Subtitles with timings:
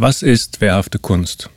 [0.00, 1.50] Was ist wehrhafte Kunst?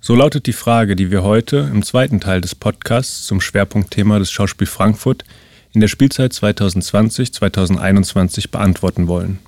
[0.00, 4.30] So lautet die Frage, die wir heute im zweiten Teil des Podcasts zum Schwerpunktthema des
[4.30, 5.24] Schauspiel Frankfurt
[5.72, 9.40] in der Spielzeit 2020-2021 beantworten wollen.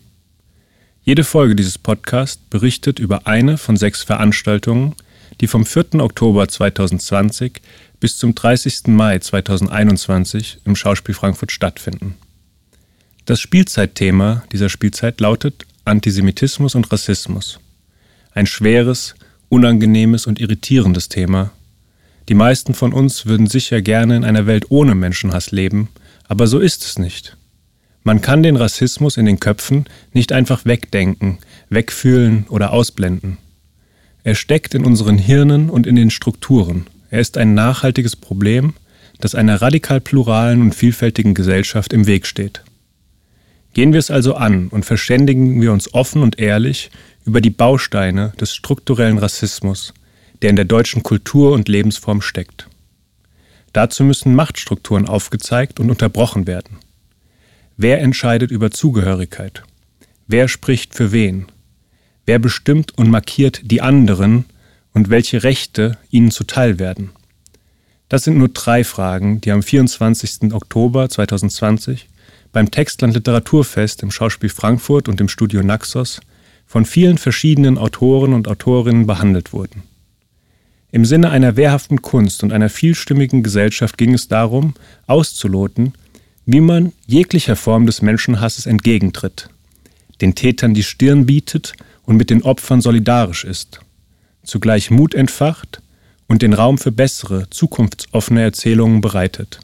[1.05, 4.97] Jede Folge dieses Podcasts berichtet über eine von sechs Veranstaltungen,
[5.41, 6.01] die vom 4.
[6.01, 7.63] Oktober 2020
[8.01, 8.89] bis zum 30.
[8.89, 12.17] Mai 2021 im Schauspiel Frankfurt stattfinden.
[13.25, 17.61] Das Spielzeitthema dieser Spielzeit lautet Antisemitismus und Rassismus.
[18.37, 19.15] Ein schweres,
[19.49, 21.53] unangenehmes und irritierendes Thema.
[22.29, 25.89] Die meisten von uns würden sicher gerne in einer Welt ohne Menschenhass leben,
[26.29, 27.39] aber so ist es nicht.
[28.03, 31.39] Man kann den Rassismus in den Köpfen nicht einfach wegdenken,
[31.71, 33.39] wegfühlen oder ausblenden.
[34.23, 36.89] Er steckt in unseren Hirnen und in den Strukturen.
[37.09, 38.75] Er ist ein nachhaltiges Problem,
[39.19, 42.61] das einer radikal pluralen und vielfältigen Gesellschaft im Weg steht.
[43.73, 46.91] Gehen wir es also an und verständigen wir uns offen und ehrlich
[47.27, 49.93] über die Bausteine des strukturellen Rassismus,
[50.41, 52.69] der in der deutschen Kultur und Lebensform steckt.
[53.73, 56.79] Dazu müssen Machtstrukturen aufgezeigt und unterbrochen werden.
[57.77, 59.65] Wer entscheidet über Zugehörigkeit?
[60.27, 61.47] Wer spricht für wen?
[62.25, 64.47] Wer bestimmt und markiert die anderen
[64.95, 67.11] und welche Rechte ihnen zuteil werden?
[68.09, 70.55] Das sind nur drei Fragen, die am 24.
[70.55, 72.09] Oktober 2020
[72.53, 76.21] beim Textland Literaturfest im Schauspiel Frankfurt und im Studio Naxos
[76.67, 79.83] von vielen verschiedenen Autoren und Autorinnen behandelt wurden.
[80.93, 84.75] Im Sinne einer wehrhaften Kunst und einer vielstimmigen Gesellschaft ging es darum,
[85.07, 85.93] auszuloten,
[86.47, 89.49] wie man jeglicher Form des Menschenhasses entgegentritt,
[90.21, 91.75] den Tätern die Stirn bietet
[92.05, 93.81] und mit den Opfern solidarisch ist,
[94.45, 95.83] zugleich Mut entfacht
[96.29, 99.61] und den Raum für bessere, zukunftsoffene Erzählungen bereitet.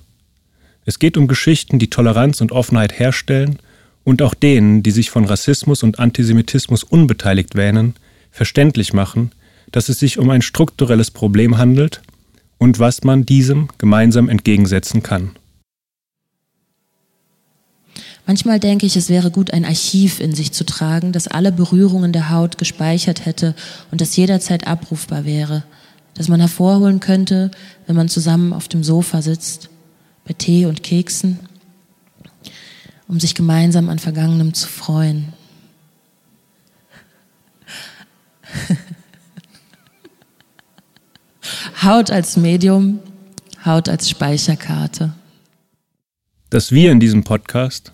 [0.84, 3.58] Es geht um Geschichten, die Toleranz und Offenheit herstellen
[4.04, 7.94] und auch denen, die sich von Rassismus und Antisemitismus unbeteiligt wähnen,
[8.30, 9.32] verständlich machen,
[9.70, 12.02] dass es sich um ein strukturelles Problem handelt
[12.58, 15.32] und was man diesem gemeinsam entgegensetzen kann.
[18.26, 22.12] Manchmal denke ich, es wäre gut, ein Archiv in sich zu tragen, das alle Berührungen
[22.12, 23.54] der Haut gespeichert hätte
[23.90, 25.64] und das jederzeit abrufbar wäre,
[26.14, 27.50] das man hervorholen könnte,
[27.86, 29.70] wenn man zusammen auf dem Sofa sitzt,
[30.24, 31.40] bei Tee und Keksen
[33.12, 35.34] um sich gemeinsam an Vergangenem zu freuen.
[41.82, 43.00] Haut als Medium,
[43.66, 45.12] Haut als Speicherkarte.
[46.48, 47.92] Das Wir in diesem Podcast,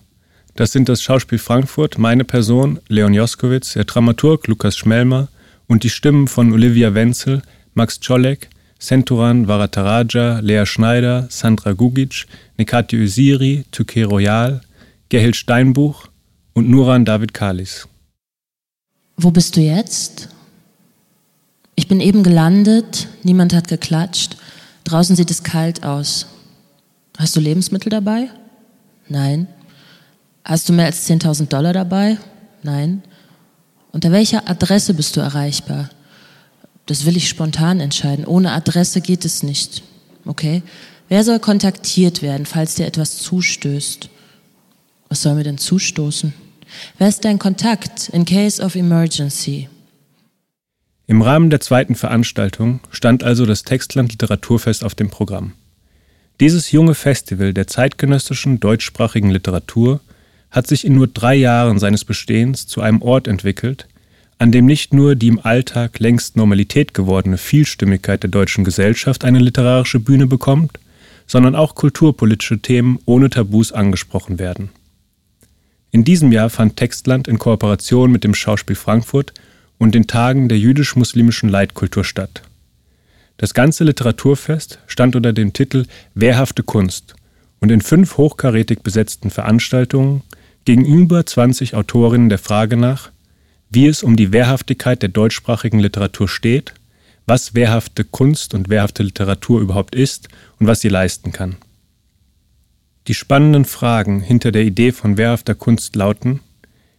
[0.55, 5.27] das sind das Schauspiel Frankfurt, meine Person, Leon Joskowitz, der Dramaturg Lukas Schmelmer
[5.67, 7.41] und die Stimmen von Olivia Wenzel,
[7.73, 8.47] Max Czolek,
[8.79, 12.25] Senturan Varataraja, Lea Schneider, Sandra Gugic,
[12.57, 14.61] Nekati Usiri, Tuke Royal,
[15.09, 16.07] Gerhild Steinbuch
[16.53, 17.87] und Nuran David Kalis.
[19.17, 20.29] Wo bist du jetzt?
[21.73, 24.37] Ich bin eben gelandet, niemand hat geklatscht.
[24.83, 26.27] Draußen sieht es kalt aus.
[27.17, 28.29] Hast du Lebensmittel dabei?
[29.07, 29.47] Nein.
[30.45, 32.19] Hast du mehr als 10.000 Dollar dabei?
[32.61, 33.01] Nein.
[33.91, 35.89] Unter welcher Adresse bist du erreichbar?
[36.85, 38.25] Das will ich spontan entscheiden.
[38.25, 39.81] Ohne Adresse geht es nicht.
[40.27, 40.61] Okay?
[41.07, 44.09] Wer soll kontaktiert werden, falls dir etwas zustößt?
[45.09, 46.33] Was soll mir denn zustoßen?
[46.99, 49.67] Wer ist dein Kontakt in case of emergency?
[51.07, 55.53] Im Rahmen der zweiten Veranstaltung stand also das Textland Literaturfest auf dem Programm.
[56.39, 59.99] Dieses junge Festival der zeitgenössischen deutschsprachigen Literatur
[60.51, 63.87] hat sich in nur drei Jahren seines Bestehens zu einem Ort entwickelt,
[64.37, 69.39] an dem nicht nur die im Alltag längst Normalität gewordene Vielstimmigkeit der deutschen Gesellschaft eine
[69.39, 70.79] literarische Bühne bekommt,
[71.25, 74.69] sondern auch kulturpolitische Themen ohne Tabus angesprochen werden.
[75.91, 79.33] In diesem Jahr fand Textland in Kooperation mit dem Schauspiel Frankfurt
[79.79, 82.43] und den Tagen der jüdisch-muslimischen Leitkultur statt.
[83.37, 87.15] Das ganze Literaturfest stand unter dem Titel Wehrhafte Kunst
[87.59, 90.23] und in fünf hochkarätig besetzten Veranstaltungen
[90.65, 93.11] gegenüber 20 Autorinnen der Frage nach,
[93.71, 96.73] wie es um die Wehrhaftigkeit der deutschsprachigen Literatur steht,
[97.25, 100.27] was wehrhafte Kunst und wehrhafte Literatur überhaupt ist
[100.59, 101.55] und was sie leisten kann.
[103.09, 106.41] Die spannenden Fragen hinter der Idee von wehrhafter Kunst lauten,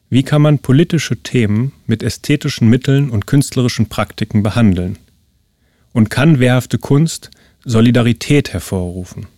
[0.08, 4.98] wie kann man politische Themen mit ästhetischen Mitteln und künstlerischen Praktiken behandeln?
[5.92, 7.30] Und kann wehrhafte Kunst
[7.64, 9.28] Solidarität hervorrufen?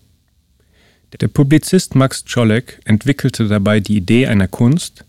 [1.21, 5.05] Der Publizist Max Czolek entwickelte dabei die Idee einer Kunst,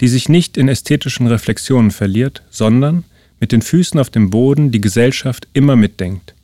[0.00, 3.02] die sich nicht in ästhetischen Reflexionen verliert, sondern
[3.40, 6.36] mit den Füßen auf dem Boden die Gesellschaft immer mitdenkt.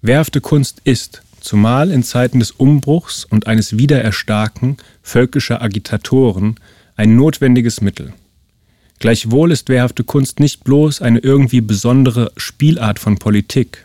[0.00, 6.56] Wehrhafte Kunst ist, zumal in Zeiten des Umbruchs und eines Wiedererstarken völkischer Agitatoren
[6.96, 8.12] ein notwendiges Mittel.
[8.98, 13.84] Gleichwohl ist wehrhafte Kunst nicht bloß eine irgendwie besondere Spielart von Politik.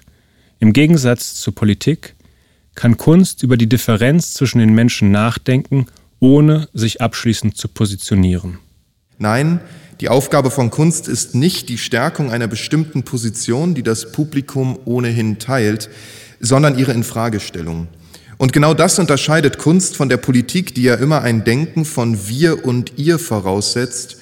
[0.59, 2.15] Im Gegensatz zur Politik
[2.75, 5.85] kann Kunst über die Differenz zwischen den Menschen nachdenken,
[6.19, 8.59] ohne sich abschließend zu positionieren.
[9.17, 9.59] Nein,
[9.99, 15.37] die Aufgabe von Kunst ist nicht die Stärkung einer bestimmten Position, die das Publikum ohnehin
[15.37, 15.89] teilt,
[16.41, 17.87] sondern ihre Infragestellung.
[18.37, 22.65] Und genau das unterscheidet Kunst von der Politik, die ja immer ein Denken von wir
[22.65, 24.17] und ihr voraussetzt.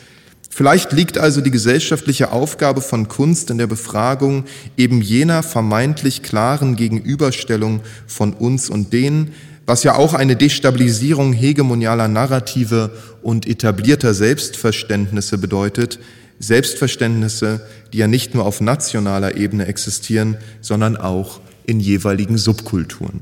[0.50, 4.44] Vielleicht liegt also die gesellschaftliche Aufgabe von Kunst in der Befragung
[4.76, 9.32] eben jener vermeintlich klaren Gegenüberstellung von uns und denen,
[9.66, 12.90] was ja auch eine Destabilisierung hegemonialer Narrative
[13.22, 16.00] und etablierter Selbstverständnisse bedeutet,
[16.40, 17.62] Selbstverständnisse,
[17.94, 23.22] die ja nicht nur auf nationaler Ebene existieren, sondern auch in jeweiligen Subkulturen.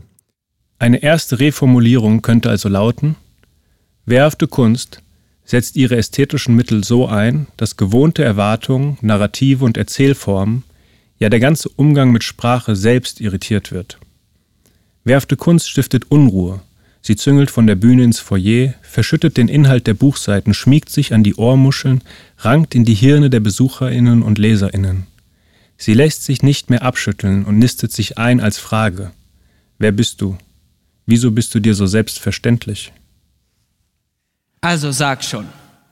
[0.80, 3.16] Eine erste Reformulierung könnte also lauten,
[4.06, 5.02] wehrhafte Kunst
[5.44, 10.64] setzt ihre ästhetischen Mittel so ein, dass gewohnte Erwartungen, Narrative und Erzählformen,
[11.20, 13.98] ja der ganze Umgang mit Sprache selbst irritiert wird.
[15.04, 16.60] Wehrhafte Kunst stiftet Unruhe.
[17.02, 21.24] Sie züngelt von der Bühne ins Foyer, verschüttet den Inhalt der Buchseiten, schmiegt sich an
[21.24, 22.02] die Ohrmuscheln,
[22.40, 25.08] rankt in die Hirne der Besucherinnen und Leserinnen.
[25.78, 29.12] Sie lässt sich nicht mehr abschütteln und nistet sich ein als Frage.
[29.78, 30.38] Wer bist du?
[31.06, 32.92] Wieso bist du dir so selbstverständlich?
[34.62, 35.46] Also sag schon,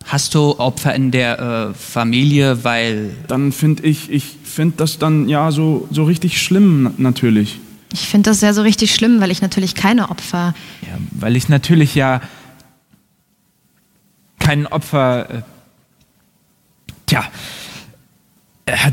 [0.06, 3.16] hast du Opfer in der äh, Familie, weil...
[3.28, 7.60] Dann finde ich, ich finde das dann ja so, so richtig schlimm natürlich.
[7.94, 10.54] Ich finde das ja so richtig schlimm, weil ich natürlich keine Opfer.
[10.82, 12.22] Ja, weil ich natürlich ja
[14.40, 15.30] kein Opfer.
[15.30, 15.42] Äh,
[17.06, 17.24] tja,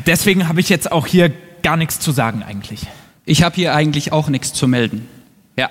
[0.07, 1.33] deswegen habe ich jetzt auch hier
[1.63, 2.87] gar nichts zu sagen eigentlich.
[3.25, 5.09] Ich habe hier eigentlich auch nichts zu melden.
[5.57, 5.71] Ja.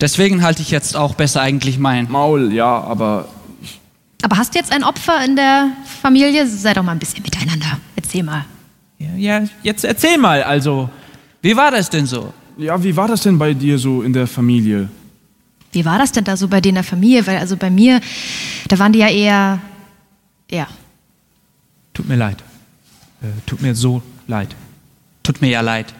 [0.00, 3.28] Deswegen halte ich jetzt auch besser eigentlich mein Maul, ja, aber.
[4.22, 5.70] Aber hast du jetzt ein Opfer in der
[6.02, 6.46] Familie?
[6.46, 7.78] Sei doch mal ein bisschen miteinander.
[7.94, 8.44] Erzähl mal.
[8.98, 10.88] Ja, ja jetzt erzähl mal, also.
[11.42, 12.32] Wie war das denn so?
[12.56, 14.88] Ja, wie war das denn bei dir so in der Familie?
[15.72, 17.26] Wie war das denn da so bei dir in der Familie?
[17.26, 18.00] Weil also bei mir,
[18.68, 19.58] da waren die ja eher,
[20.50, 20.68] ja.
[21.92, 22.42] Tut mir leid.
[23.24, 24.54] Äh, tut mir so leid.
[25.22, 25.94] Tut mir ja leid.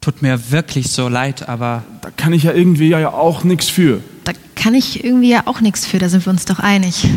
[0.00, 1.82] Tut mir wirklich so leid, aber.
[2.00, 4.00] Da kann ich ja irgendwie ja auch nichts für.
[4.24, 7.08] Da kann ich irgendwie ja auch nichts für, da sind wir uns doch einig.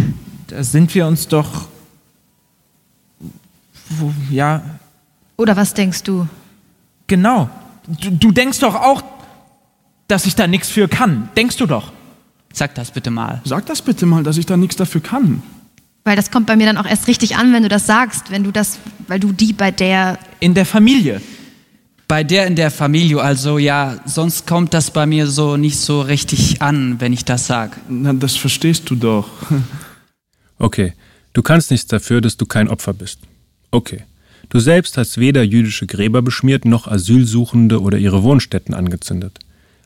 [0.47, 1.67] Da sind wir uns doch.
[4.31, 4.63] Ja.
[5.37, 6.27] Oder was denkst du?
[7.07, 7.49] Genau.
[7.87, 9.03] Du, du denkst doch auch,
[10.07, 11.29] dass ich da nichts für kann.
[11.35, 11.91] Denkst du doch.
[12.51, 13.41] Sag das bitte mal.
[13.43, 15.43] Sag das bitte mal, dass ich da nichts dafür kann.
[16.05, 18.43] Weil das kommt bei mir dann auch erst richtig an, wenn du das sagst, wenn
[18.43, 20.19] du das, weil du die bei der.
[20.39, 21.19] In der Familie.
[22.07, 26.01] Bei der in der Familie, also ja, sonst kommt das bei mir so nicht so
[26.01, 27.75] richtig an, wenn ich das sag.
[27.89, 29.27] Na, das verstehst du doch.
[30.59, 30.93] okay,
[31.33, 33.21] du kannst nichts dafür, dass du kein Opfer bist.
[33.71, 34.03] Okay.
[34.49, 39.39] Du selbst hast weder jüdische Gräber beschmiert noch Asylsuchende oder ihre Wohnstätten angezündet.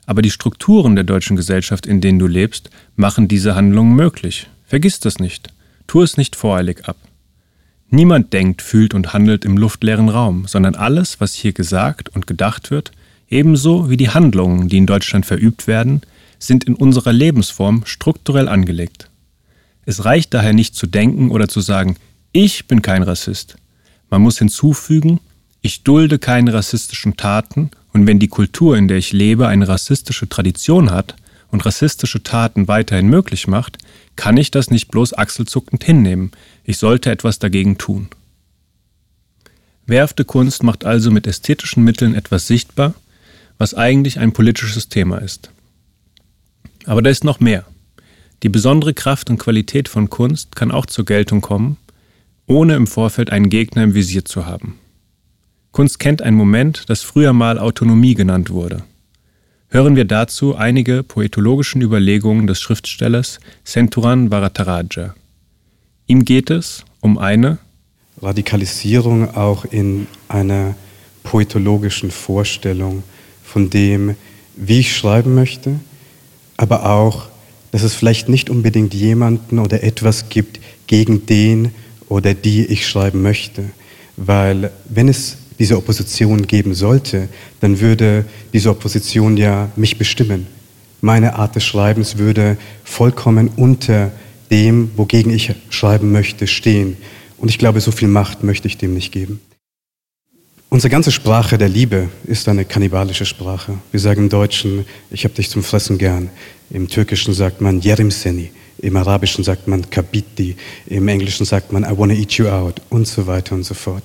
[0.06, 4.47] Aber die Strukturen der deutschen Gesellschaft, in denen du lebst, machen diese Handlungen möglich.
[4.68, 5.49] Vergiss das nicht.
[5.90, 6.98] Tu es nicht voreilig ab.
[7.90, 12.69] Niemand denkt, fühlt und handelt im luftleeren Raum, sondern alles, was hier gesagt und gedacht
[12.69, 12.92] wird,
[13.28, 16.02] ebenso wie die Handlungen, die in Deutschland verübt werden,
[16.38, 19.10] sind in unserer Lebensform strukturell angelegt.
[19.84, 21.96] Es reicht daher nicht zu denken oder zu sagen,
[22.34, 23.56] ich bin kein Rassist,
[24.12, 25.19] man muss hinzufügen,
[25.62, 30.30] ich dulde keine rassistischen Taten und wenn die Kultur, in der ich lebe, eine rassistische
[30.30, 31.16] Tradition hat
[31.52, 33.78] und rassistische Taten weiterhin möglich macht,
[34.16, 36.32] kann ich das nicht bloß achselzuckend hinnehmen.
[36.64, 38.10] Ich sollte etwas dagegen tun.
[39.86, 42.94] Werfte Kunst macht also mit ästhetischen Mitteln etwas sichtbar,
[43.58, 45.52] was eigentlich ein politisches Thema ist.
[46.86, 47.66] Aber da ist noch mehr.
[48.44, 51.78] Die besondere Kraft und Qualität von Kunst kann auch zur Geltung kommen,
[52.46, 54.80] ohne im Vorfeld einen Gegner im Visier zu haben.
[55.72, 58.84] Kunst kennt einen Moment, das früher mal Autonomie genannt wurde.
[59.71, 65.14] Hören wir dazu einige poetologischen Überlegungen des Schriftstellers Senturan Bharataraja.
[66.07, 67.59] Ihm geht es um eine
[68.19, 70.73] Radikalisierung auch in einer
[71.21, 73.04] poetologischen Vorstellung
[73.44, 74.16] von dem,
[74.56, 75.80] wie ich schreiben möchte,
[76.57, 77.28] aber auch,
[77.71, 81.76] dass es vielleicht nicht unbedingt jemanden oder etwas gibt, gegen den
[82.07, 83.66] oder die ich schreiben möchte.
[84.18, 87.28] Weil wenn es diese Opposition geben sollte,
[87.59, 90.47] dann würde diese Opposition ja mich bestimmen.
[91.01, 94.11] Meine Art des Schreibens würde vollkommen unter
[94.49, 96.97] dem, wogegen ich schreiben möchte, stehen.
[97.37, 99.39] Und ich glaube, so viel Macht möchte ich dem nicht geben.
[100.71, 103.80] Unsere ganze Sprache der Liebe ist eine kannibalische Sprache.
[103.92, 106.30] Wir sagen im Deutschen, ich habe dich zum Fressen gern.
[106.69, 110.56] Im Türkischen sagt man Yerim seni, Im Arabischen sagt man Kabiti,
[110.87, 114.04] im Englischen sagt man I wanna eat you out und so weiter und so fort.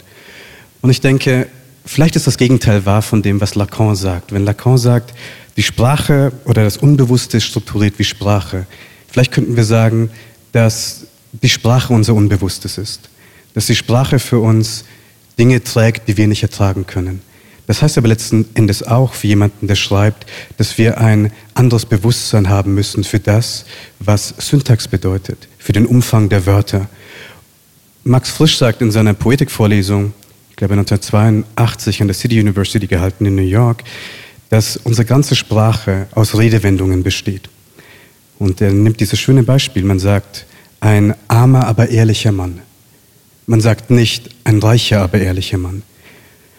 [0.85, 1.47] Und ich denke,
[1.87, 4.35] vielleicht ist das Gegenteil wahr von dem, was Lacan sagt.
[4.35, 5.15] Wenn Lacan sagt,
[5.57, 8.67] die Sprache oder das Unbewusste ist strukturiert wie Sprache,
[9.09, 10.11] vielleicht könnten wir sagen,
[10.53, 13.09] dass die Sprache unser Unbewusstes ist.
[13.55, 14.85] Dass die Sprache für uns
[15.39, 17.23] Dinge trägt, die wir nicht ertragen können.
[17.67, 20.27] Das heißt aber letzten Endes auch für jemanden, der schreibt,
[20.59, 23.65] dass wir ein anderes Bewusstsein haben müssen für das,
[24.01, 26.89] was Syntax bedeutet, für den Umfang der Wörter.
[28.03, 30.13] Max Frisch sagt in seiner Poetikvorlesung,
[30.55, 33.83] ich glaube 1982 an der City University gehalten in New York,
[34.51, 37.49] dass unsere ganze Sprache aus Redewendungen besteht.
[38.39, 40.47] Und er nimmt dieses schöne Beispiel, man sagt,
[40.79, 42.61] ein armer, aber ehrlicher Mann.
[43.47, 45.83] Man sagt nicht ein reicher, aber ehrlicher Mann.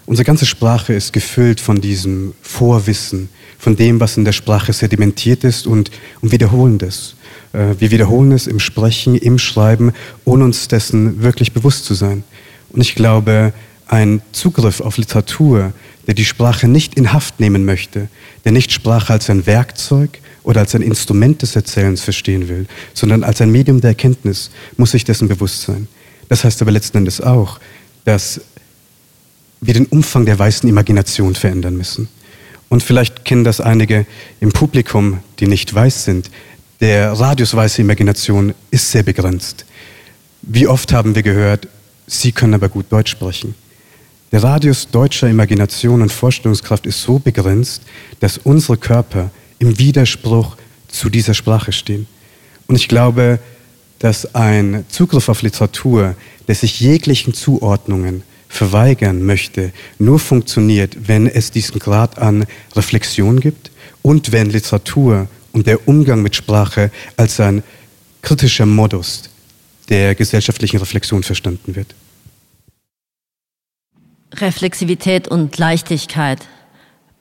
[0.06, 5.46] Unsere ganze Sprache ist gefüllt von diesem Vorwissen, von dem, was in der Sprache sedimentiert
[5.46, 7.16] ist und, und wiederholen das.
[7.54, 9.94] Äh, wir wiederholen es im Sprechen, im Schreiben,
[10.26, 12.26] ohne uns dessen wirklich bewusst zu sein.
[12.74, 13.54] Und ich glaube,
[13.88, 15.74] ein Zugriff auf Literatur,
[16.08, 18.08] der die Sprache nicht in Haft nehmen möchte,
[18.44, 23.24] der nicht Sprache als ein Werkzeug oder als ein Instrument des Erzählens verstehen will, sondern
[23.24, 25.88] als ein Medium der Erkenntnis, muss sich dessen bewusst sein.
[26.30, 27.60] Das heißt aber letzten Endes auch,
[28.04, 28.42] dass
[29.62, 32.08] wir den Umfang der weißen Imagination verändern müssen.
[32.70, 34.06] Und vielleicht kennen das einige
[34.40, 36.30] im Publikum, die nicht weiß sind.
[36.82, 39.66] Der Radius weiße Imagination ist sehr begrenzt.
[40.42, 41.68] Wie oft haben wir gehört,
[42.08, 43.56] Sie können aber gut Deutsch sprechen.
[44.36, 47.84] Der Radius deutscher Imagination und Vorstellungskraft ist so begrenzt,
[48.20, 50.58] dass unsere Körper im Widerspruch
[50.90, 52.06] zu dieser Sprache stehen.
[52.68, 53.40] Und ich glaube,
[54.00, 56.18] dass ein Zugriff auf Literatur,
[56.50, 63.72] der sich jeglichen Zuordnungen verweigern möchte, nur funktioniert, wenn es diesen Grad an Reflexion gibt
[64.02, 67.64] und wenn Literatur und der Umgang mit Sprache als ein
[68.22, 69.30] kritischer Modus
[69.88, 71.96] der gesellschaftlichen Reflexion verstanden wird.
[74.42, 76.40] Reflexivität und Leichtigkeit,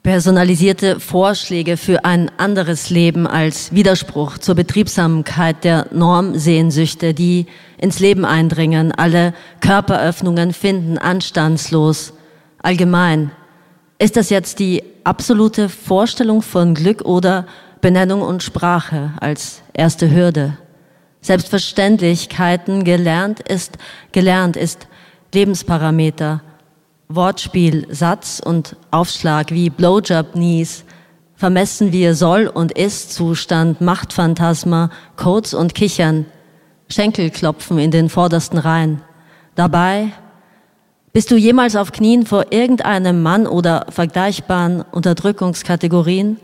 [0.02, 7.46] personalisierte Vorschläge für ein anderes Leben als Widerspruch zur Betriebsamkeit der Normsehnsüchte, die
[7.78, 12.12] ins Leben eindringen, alle Körperöffnungen finden anstandslos,
[12.62, 13.30] allgemein.
[13.98, 17.46] Ist das jetzt die absolute Vorstellung von Glück oder
[17.80, 20.58] Benennung und Sprache als erste Hürde?
[21.20, 23.78] Selbstverständlichkeiten gelernt ist,
[24.12, 24.86] gelernt ist
[25.32, 26.42] Lebensparameter,
[27.08, 30.84] Wortspiel, Satz und Aufschlag wie Blowjob Knees,
[31.34, 36.26] vermessen wir Soll- und Ist-Zustand, Machtphantasma, Codes und Kichern,
[36.88, 39.02] Schenkelklopfen in den vordersten Reihen.
[39.54, 40.12] Dabei
[41.12, 46.38] bist du jemals auf Knien vor irgendeinem Mann oder vergleichbaren Unterdrückungskategorien?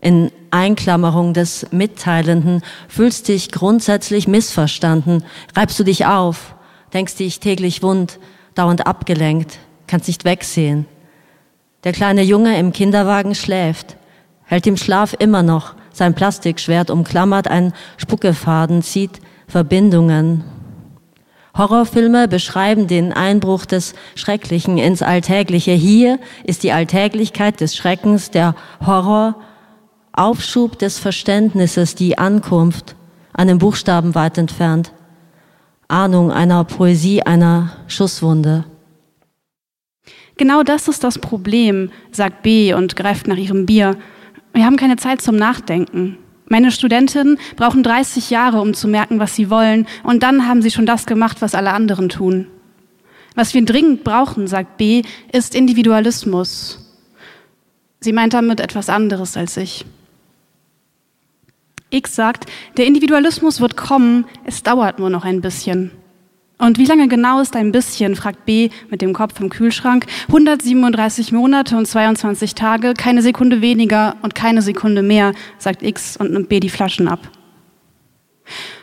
[0.00, 5.24] In Einklammerung des Mitteilenden fühlst dich grundsätzlich missverstanden,
[5.56, 6.54] reibst du dich auf,
[6.92, 8.20] denkst dich täglich wund,
[8.54, 10.86] dauernd abgelenkt, kannst nicht wegsehen.
[11.84, 13.96] Der kleine Junge im Kinderwagen schläft,
[14.44, 20.44] hält im Schlaf immer noch sein Plastikschwert umklammert, ein Spuckefaden zieht Verbindungen.
[21.56, 25.70] Horrorfilme beschreiben den Einbruch des Schrecklichen ins Alltägliche.
[25.70, 29.36] Hier ist die Alltäglichkeit des Schreckens, der Horror,
[30.12, 32.96] Aufschub des Verständnisses, die Ankunft,
[33.32, 34.92] einen Buchstaben weit entfernt,
[35.86, 38.64] Ahnung einer Poesie, einer Schusswunde.
[40.36, 43.96] Genau das ist das Problem, sagt B und greift nach ihrem Bier.
[44.52, 46.18] Wir haben keine Zeit zum Nachdenken.
[46.46, 50.70] Meine Studentinnen brauchen 30 Jahre, um zu merken, was sie wollen, und dann haben sie
[50.70, 52.48] schon das gemacht, was alle anderen tun.
[53.34, 56.80] Was wir dringend brauchen, sagt B, ist Individualismus.
[58.00, 59.84] Sie meint damit etwas anderes als ich.
[61.90, 65.92] X sagt, der Individualismus wird kommen, es dauert nur noch ein bisschen.
[66.58, 70.06] Und wie lange genau ist ein bisschen, fragt B mit dem Kopf im Kühlschrank.
[70.28, 76.32] 137 Monate und 22 Tage, keine Sekunde weniger und keine Sekunde mehr, sagt X und
[76.32, 77.28] nimmt B die Flaschen ab.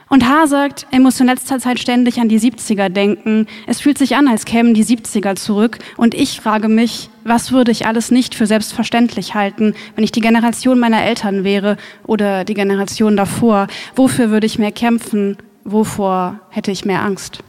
[0.09, 3.47] Und H sagt, er muss in letzter Zeit ständig an die 70er denken.
[3.65, 5.79] Es fühlt sich an, als kämen die 70er zurück.
[5.95, 10.19] Und ich frage mich, was würde ich alles nicht für selbstverständlich halten, wenn ich die
[10.19, 13.67] Generation meiner Eltern wäre oder die Generation davor?
[13.95, 15.37] Wofür würde ich mehr kämpfen?
[15.63, 17.41] Wovor hätte ich mehr Angst?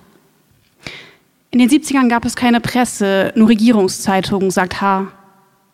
[1.53, 5.13] In den 70ern gab es keine Presse, nur Regierungszeitungen, sagt H.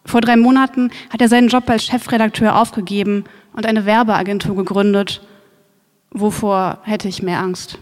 [0.04, 5.22] Vor drei Monaten hat er seinen Job als Chefredakteur aufgegeben und eine Werbeagentur gegründet.
[6.10, 7.78] Wovor hätte ich mehr Angst?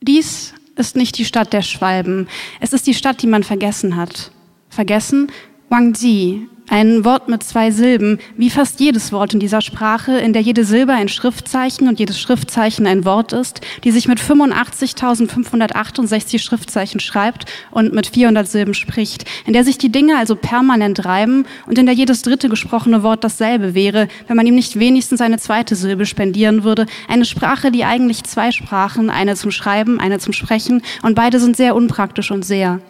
[0.00, 2.28] Dies ist nicht die Stadt der Schwalben.
[2.60, 4.30] Es ist die Stadt, die man vergessen hat.
[4.68, 5.32] Vergessen
[5.70, 10.32] Wang Ji, Ein Wort mit zwei Silben, wie fast jedes Wort in dieser Sprache, in
[10.32, 16.38] der jede Silbe ein Schriftzeichen und jedes Schriftzeichen ein Wort ist, die sich mit 85.568
[16.38, 21.44] Schriftzeichen schreibt und mit 400 Silben spricht, in der sich die Dinge also permanent reiben
[21.66, 25.36] und in der jedes dritte gesprochene Wort dasselbe wäre, wenn man ihm nicht wenigstens eine
[25.38, 26.86] zweite Silbe spendieren würde.
[27.08, 31.58] Eine Sprache, die eigentlich zwei Sprachen, eine zum Schreiben, eine zum Sprechen und beide sind
[31.58, 32.80] sehr unpraktisch und sehr,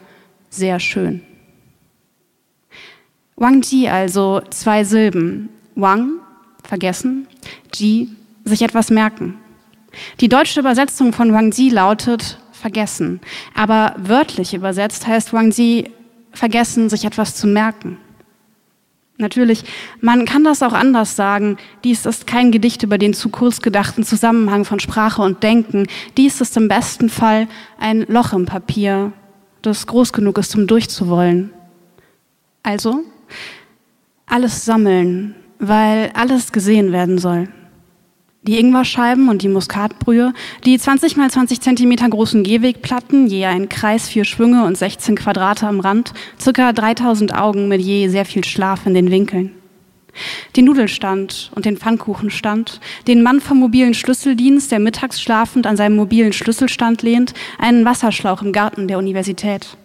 [0.48, 1.22] sehr schön.
[3.36, 5.48] Wang Ji also zwei Silben.
[5.74, 6.20] Wang,
[6.62, 7.26] vergessen,
[7.74, 8.10] Ji,
[8.44, 9.38] sich etwas merken.
[10.20, 13.20] Die deutsche Übersetzung von Wang Ji lautet vergessen,
[13.54, 15.90] aber wörtlich übersetzt heißt Wang Ji
[16.32, 17.98] vergessen, sich etwas zu merken.
[19.16, 19.62] Natürlich,
[20.00, 21.56] man kann das auch anders sagen.
[21.84, 25.86] Dies ist kein Gedicht über den zu kurz gedachten Zusammenhang von Sprache und Denken.
[26.16, 27.46] Dies ist im besten Fall
[27.78, 29.12] ein Loch im Papier,
[29.62, 31.50] das groß genug ist, um durchzuwollen.
[32.64, 33.04] Also,
[34.26, 37.48] alles sammeln, weil alles gesehen werden soll.
[38.42, 40.34] Die Ingwerscheiben und die Muskatbrühe,
[40.66, 45.66] die 20 mal 20 Zentimeter großen Gehwegplatten, je ein Kreis, vier Schwünge und 16 Quadrate
[45.66, 49.52] am Rand, circa 3000 Augen mit je sehr viel Schlaf in den Winkeln.
[50.56, 55.96] Den Nudelstand und den Pfannkuchenstand, den Mann vom mobilen Schlüsseldienst, der mittags schlafend an seinem
[55.96, 59.76] mobilen Schlüsselstand lehnt, einen Wasserschlauch im Garten der Universität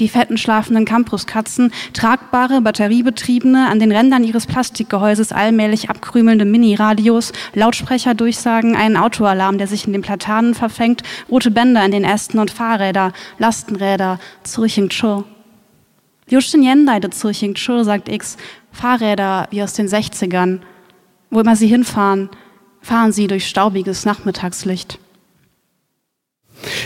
[0.00, 8.76] die fetten schlafenden Campuskatzen, tragbare, batteriebetriebene, an den Rändern ihres Plastikgehäuses allmählich abkrümelnde Mini-Radios, Lautsprecherdurchsagen,
[8.76, 13.12] einen Autoalarm, der sich in den Platanen verfängt, rote Bänder in den Ästen und Fahrräder,
[13.38, 15.24] Lastenräder, Zurching Cho.
[16.28, 18.36] Yushin Yendai de Zurching Cho, sagt X,
[18.72, 20.60] Fahrräder wie aus den 60ern.
[21.30, 22.30] Wo immer sie hinfahren,
[22.80, 24.98] fahren sie durch staubiges Nachmittagslicht.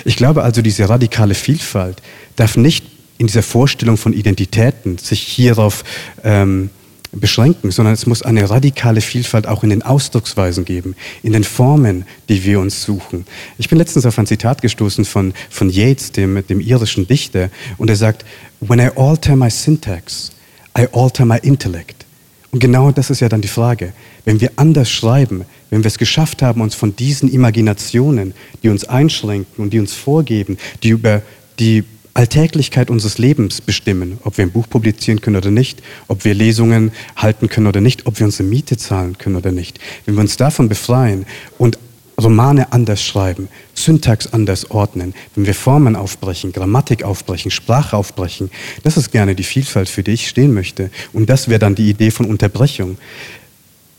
[0.04, 2.02] Ich glaube also, diese radikale Vielfalt
[2.36, 2.84] darf nicht
[3.20, 5.84] in dieser Vorstellung von Identitäten sich hierauf
[6.24, 6.70] ähm,
[7.12, 12.06] beschränken, sondern es muss eine radikale Vielfalt auch in den Ausdrucksweisen geben, in den Formen,
[12.30, 13.26] die wir uns suchen.
[13.58, 17.90] Ich bin letztens auf ein Zitat gestoßen von, von Yeats, dem, dem irischen Dichter, und
[17.90, 18.24] er sagt,
[18.60, 20.32] When I alter my syntax,
[20.78, 22.06] I alter my intellect.
[22.52, 23.92] Und genau das ist ja dann die Frage.
[24.24, 28.84] Wenn wir anders schreiben, wenn wir es geschafft haben, uns von diesen Imaginationen, die uns
[28.84, 31.20] einschränken und die uns vorgeben, die über
[31.58, 36.34] die Alltäglichkeit unseres Lebens bestimmen, ob wir ein Buch publizieren können oder nicht, ob wir
[36.34, 39.78] Lesungen halten können oder nicht, ob wir unsere Miete zahlen können oder nicht.
[40.06, 41.24] Wenn wir uns davon befreien
[41.58, 41.78] und
[42.20, 48.50] Romane anders schreiben, Syntax anders ordnen, wenn wir Formen aufbrechen, Grammatik aufbrechen, Sprache aufbrechen,
[48.82, 50.90] das ist gerne die Vielfalt, für die ich stehen möchte.
[51.12, 52.98] Und das wäre dann die Idee von Unterbrechung.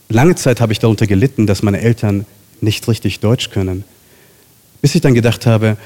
[0.08, 2.26] Lange Zeit habe ich darunter gelitten, dass meine Eltern
[2.60, 3.84] nicht richtig Deutsch können.
[4.80, 5.76] Bis ich dann gedacht habe,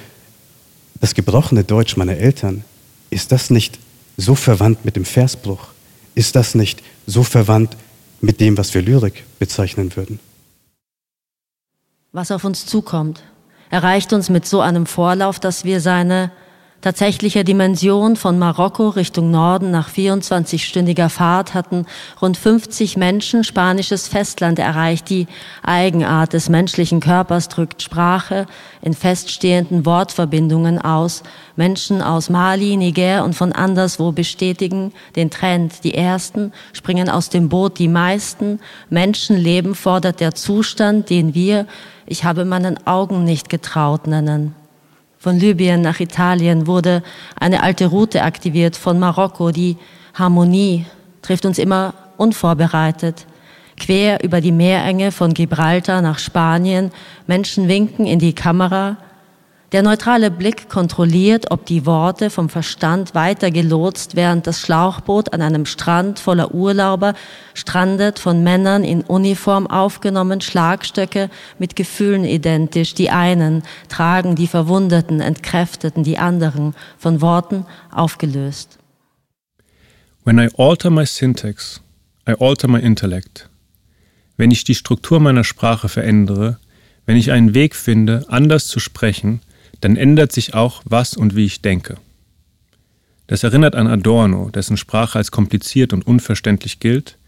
[1.07, 2.65] das gebrochene Deutsch meiner Eltern,
[3.11, 3.79] ist das nicht
[4.17, 5.69] so verwandt mit dem Versbruch?
[6.17, 7.77] Ist das nicht so verwandt
[8.21, 10.19] mit dem, was wir Lyrik bezeichnen würden?
[12.11, 13.23] Was auf uns zukommt,
[13.71, 16.33] erreicht uns mit so einem Vorlauf, dass wir seine
[16.87, 21.85] tatsächliche Dimension von Marokko Richtung Norden nach 24-stündiger Fahrt hatten
[22.23, 25.11] rund 50 Menschen spanisches Festland erreicht.
[25.11, 25.27] Die
[25.65, 28.47] Eigenart des menschlichen Körpers drückt Sprache
[28.83, 31.25] in feststehenden Wortverbindungen aus.
[31.57, 35.83] Menschen aus Mali, Niger und von anderswo bestätigen den Trend.
[35.83, 41.67] Die ersten springen aus dem Boot, die meisten Menschenleben fordert der Zustand, den wir,
[42.07, 44.55] ich habe meinen Augen nicht getraut, nennen.
[45.27, 47.03] Von Libyen nach Italien wurde
[47.35, 49.51] eine alte Route aktiviert von Marokko.
[49.51, 49.77] Die
[50.15, 50.87] Harmonie
[51.21, 53.27] trifft uns immer unvorbereitet.
[53.77, 56.93] Quer über die Meerenge von Gibraltar nach Spanien.
[57.27, 58.99] Menschen winken in die Kamera.
[59.73, 65.43] Der neutrale Blick kontrolliert, ob die Worte vom Verstand weiter gelotst, während das Schlauchboot an
[65.43, 67.15] einem Strand voller Urlauber
[67.53, 72.95] strandet, von Männern in Uniform aufgenommen, Schlagstöcke mit Gefühlen identisch.
[72.95, 78.79] Die einen tragen die Verwundeten, Entkräfteten, die anderen von Worten aufgelöst.
[80.23, 81.81] When I alter my syntax,
[82.29, 83.49] I alter my intellect.
[84.37, 86.59] Wenn ich die Struktur meiner Sprache verändere,
[87.05, 89.41] wenn ich einen Weg finde, anders zu sprechen,
[89.81, 91.97] dann ändert sich auch, was und wie ich denke.
[93.27, 97.19] Das erinnert an Adorno, dessen Sprache als kompliziert und unverständlich gilt,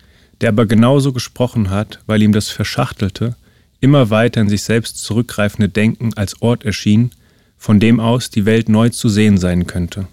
[0.40, 3.36] der aber genauso gesprochen hat, weil ihm das verschachtelte,
[3.80, 7.10] immer weiter in sich selbst zurückgreifende Denken als Ort erschien,
[7.56, 10.06] von dem aus die Welt neu zu sehen sein könnte.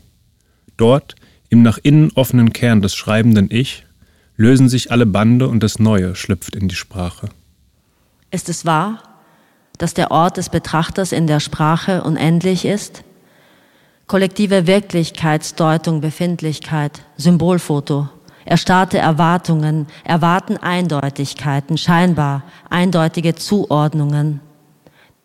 [0.77, 1.15] Dort,
[1.49, 3.85] im nach innen offenen Kern des schreibenden Ich,
[4.35, 7.29] lösen sich alle Bande und das Neue schlüpft in die Sprache.
[8.31, 9.14] Ist es wahr?
[9.77, 13.03] Dass der Ort des Betrachters in der Sprache unendlich ist?
[14.07, 18.07] Kollektive Wirklichkeitsdeutung, Befindlichkeit, Symbolfoto.
[18.45, 24.39] Erstarrte Erwartungen, erwarten Eindeutigkeiten, scheinbar eindeutige Zuordnungen.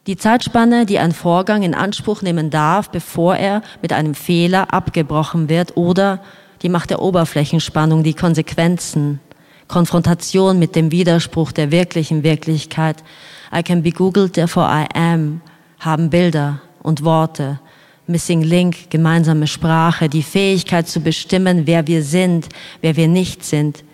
[0.07, 5.51] Die Zeitspanne, die ein Vorgang in Anspruch nehmen darf, bevor er mit einem Fehler abgebrochen
[5.51, 6.21] wird oder
[6.63, 9.21] die Macht der Oberflächenspannung, die Konsequenzen,
[9.69, 13.05] Konfrontation mit dem Widerspruch der wirklichen Wirklichkeit.
[13.53, 15.41] I can be googled, therefore I am,
[15.79, 17.61] haben Bilder und Worte,
[18.07, 22.49] Missing Link, gemeinsame Sprache, die Fähigkeit zu bestimmen, wer wir sind,
[22.81, 23.85] wer wir nicht sind.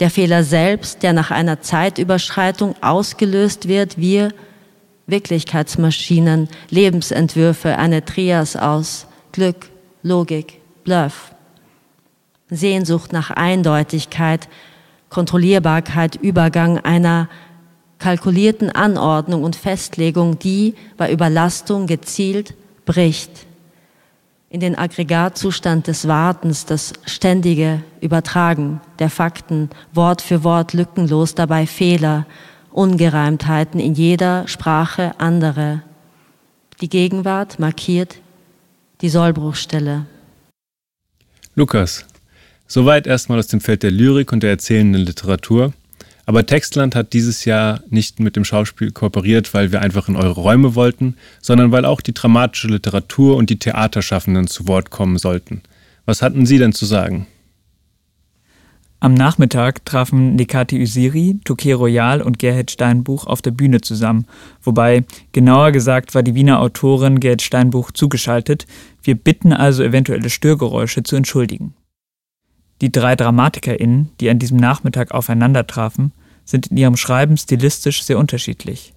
[0.00, 4.32] Der Fehler selbst, der nach einer Zeitüberschreitung ausgelöst wird, wir
[5.06, 9.70] Wirklichkeitsmaschinen, Lebensentwürfe, eine Trias aus Glück,
[10.02, 11.34] Logik, Bluff.
[12.48, 14.48] Sehnsucht nach Eindeutigkeit,
[15.08, 17.28] Kontrollierbarkeit, Übergang einer
[18.00, 23.46] kalkulierten Anordnung und Festlegung, die bei Überlastung gezielt bricht.
[24.48, 31.68] In den Aggregatzustand des Wartens, das ständige Übertragen der Fakten, Wort für Wort lückenlos, dabei
[31.68, 32.26] Fehler,
[32.72, 35.82] Ungereimtheiten in jeder Sprache andere.
[36.80, 38.16] Die Gegenwart markiert
[39.02, 40.06] die Sollbruchstelle.
[41.54, 42.06] Lukas,
[42.66, 45.72] soweit erstmal aus dem Feld der Lyrik und der erzählenden Literatur.
[46.30, 50.40] Aber Textland hat dieses Jahr nicht mit dem Schauspiel kooperiert, weil wir einfach in eure
[50.40, 55.62] Räume wollten, sondern weil auch die dramatische Literatur und die Theaterschaffenden zu Wort kommen sollten.
[56.04, 57.26] Was hatten Sie denn zu sagen?
[59.00, 64.24] Am Nachmittag trafen Nekati Usiri, Tokay Royal und Gerhard Steinbuch auf der Bühne zusammen,
[64.62, 68.66] wobei genauer gesagt war die Wiener Autorin Gerhard Steinbuch zugeschaltet.
[69.02, 71.74] Wir bitten also eventuelle Störgeräusche zu entschuldigen.
[72.82, 76.12] Die drei DramatikerInnen, die an diesem Nachmittag aufeinander trafen,
[76.50, 78.92] sind in ihrem Schreiben stilistisch sehr unterschiedlich.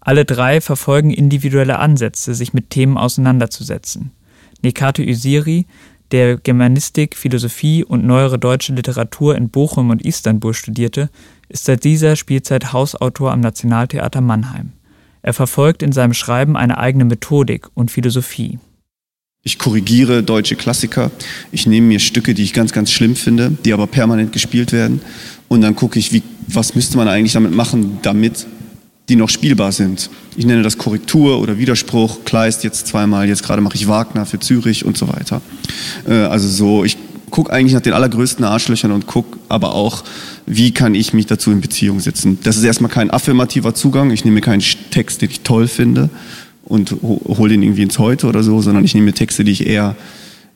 [0.00, 4.10] Alle drei verfolgen individuelle Ansätze, sich mit Themen auseinanderzusetzen.
[4.62, 5.66] Nekate Usiri
[6.10, 11.10] der Germanistik, Philosophie und neuere deutsche Literatur in Bochum und Istanbul studierte,
[11.48, 14.72] ist seit dieser Spielzeit Hausautor am Nationaltheater Mannheim.
[15.22, 18.58] Er verfolgt in seinem Schreiben eine eigene Methodik und Philosophie.
[19.42, 21.10] Ich korrigiere deutsche Klassiker.
[21.52, 25.02] Ich nehme mir Stücke, die ich ganz, ganz schlimm finde, die aber permanent gespielt werden.
[25.48, 28.46] Und dann gucke ich, wie, was müsste man eigentlich damit machen, damit
[29.08, 30.08] die noch spielbar sind.
[30.36, 32.24] Ich nenne das Korrektur oder Widerspruch.
[32.24, 35.42] Kleist jetzt zweimal, jetzt gerade mache ich Wagner für Zürich und so weiter.
[36.08, 36.96] Äh, also so, ich
[37.30, 40.04] gucke eigentlich nach den allergrößten Arschlöchern und gucke aber auch,
[40.46, 42.38] wie kann ich mich dazu in Beziehung setzen.
[42.44, 44.10] Das ist erstmal kein affirmativer Zugang.
[44.10, 46.10] Ich nehme keinen Text, den ich toll finde
[46.64, 49.96] und hole den irgendwie ins Heute oder so, sondern ich nehme Texte, die ich eher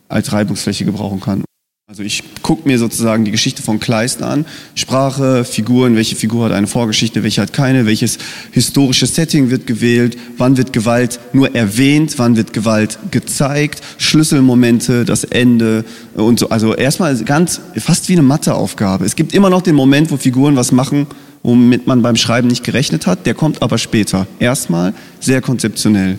[0.08, 1.44] als Reibungsfläche gebrauchen kann.
[1.90, 4.44] Also ich gucke mir sozusagen die Geschichte von Kleist an.
[4.74, 8.18] Sprache, Figuren, welche Figur hat eine Vorgeschichte, welche hat keine, welches
[8.50, 15.24] historische Setting wird gewählt, wann wird Gewalt nur erwähnt, wann wird Gewalt gezeigt, Schlüsselmomente, das
[15.24, 16.50] Ende und so.
[16.50, 19.06] Also erstmal ganz, fast wie eine Matheaufgabe.
[19.06, 21.06] Es gibt immer noch den Moment, wo Figuren was machen,
[21.42, 23.24] womit man beim Schreiben nicht gerechnet hat.
[23.24, 24.26] Der kommt aber später.
[24.40, 26.18] Erstmal sehr konzeptionell.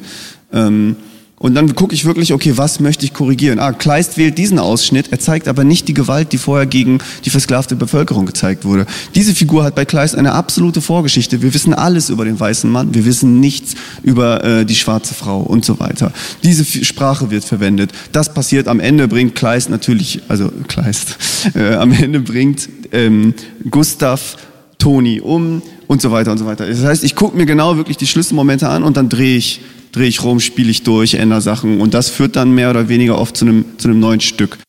[0.51, 0.95] Ähm,
[1.39, 3.60] und dann gucke ich wirklich, okay, was möchte ich korrigieren?
[3.60, 7.30] Ah, Kleist wählt diesen Ausschnitt, er zeigt aber nicht die Gewalt, die vorher gegen die
[7.30, 8.86] versklavte Bevölkerung gezeigt wurde.
[9.15, 11.41] Diese Figur hat bei Kleist eine absolute Vorgeschichte.
[11.41, 15.39] Wir wissen alles über den weißen Mann, wir wissen nichts über äh, die schwarze Frau
[15.39, 16.12] und so weiter.
[16.43, 17.91] Diese Sprache wird verwendet.
[18.12, 21.17] Das passiert am Ende, bringt Kleist natürlich, also Kleist,
[21.56, 23.34] äh, am Ende bringt ähm,
[23.69, 24.36] Gustav
[24.78, 26.67] Toni um und so weiter und so weiter.
[26.67, 29.60] Das heißt, ich gucke mir genau wirklich die Schlüsselmomente an und dann drehe ich
[29.91, 33.17] drehe ich rum, spiele ich durch, ändere Sachen und das führt dann mehr oder weniger
[33.17, 34.60] oft zu einem, zu einem neuen Stück.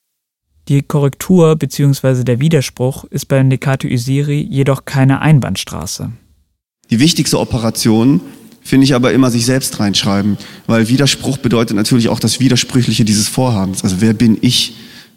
[0.69, 2.25] Die Korrektur bzw.
[2.25, 6.11] der Widerspruch ist bei Nekatu Usiri jedoch keine Einbahnstraße.
[6.91, 8.23] Die wichtigste Operation
[8.63, 13.29] finde ich aber immer sich selbst reinschreiben, weil Widerspruch bedeutet natürlich auch das Widersprüchliche dieses
[13.29, 13.85] Vorhabens.
[13.85, 14.75] Also wer bin ich,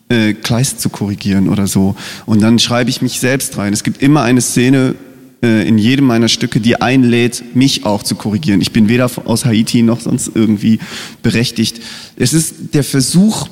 [0.10, 1.96] äh, Kleist zu korrigieren oder so.
[2.26, 3.72] Und dann schreibe ich mich selbst rein.
[3.72, 4.96] Es gibt immer eine Szene,
[5.44, 8.62] äh, in jedem meiner Stücke, die einlädt, mich auch zu korrigieren.
[8.62, 10.80] Ich bin weder aus Haiti noch sonst irgendwie
[11.22, 11.82] berechtigt.
[12.16, 13.50] Es ist der Versuch,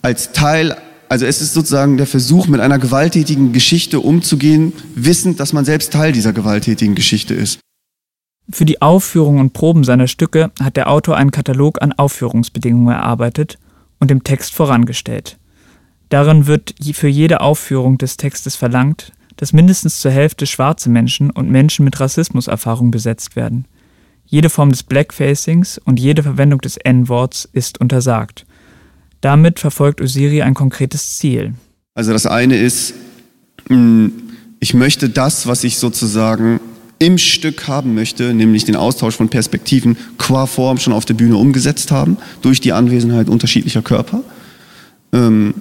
[0.00, 0.76] als Teil,
[1.08, 5.92] also es ist sozusagen der Versuch, mit einer gewalttätigen Geschichte umzugehen, wissend, dass man selbst
[5.92, 7.58] Teil dieser gewalttätigen Geschichte ist.
[8.48, 13.58] Für die Aufführung und Proben seiner Stücke hat der Autor einen Katalog an Aufführungsbedingungen erarbeitet
[13.98, 15.36] und dem Text vorangestellt.
[16.10, 21.50] Darin wird für jede Aufführung des Textes verlangt, dass mindestens zur Hälfte schwarze Menschen und
[21.50, 23.66] Menschen mit Rassismuserfahrung besetzt werden.
[24.24, 28.44] Jede Form des Blackfacings und jede Verwendung des N-Worts ist untersagt.
[29.20, 31.54] Damit verfolgt Osiri ein konkretes Ziel.
[31.94, 32.94] Also das eine ist,
[33.68, 34.12] hm,
[34.60, 36.60] ich möchte das, was ich sozusagen
[36.98, 41.36] im Stück haben möchte, nämlich den Austausch von Perspektiven qua Form schon auf der Bühne
[41.36, 44.22] umgesetzt haben, durch die Anwesenheit unterschiedlicher Körper.
[45.12, 45.54] Ähm,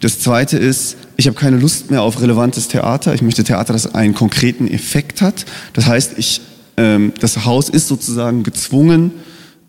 [0.00, 3.14] Das zweite ist, ich habe keine Lust mehr auf relevantes Theater.
[3.14, 5.44] Ich möchte Theater, das einen konkreten Effekt hat.
[5.72, 6.40] Das heißt, ich,
[6.76, 9.12] ähm, das Haus ist sozusagen gezwungen,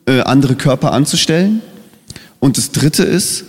[0.05, 1.61] äh, andere Körper anzustellen.
[2.39, 3.45] Und das dritte ist,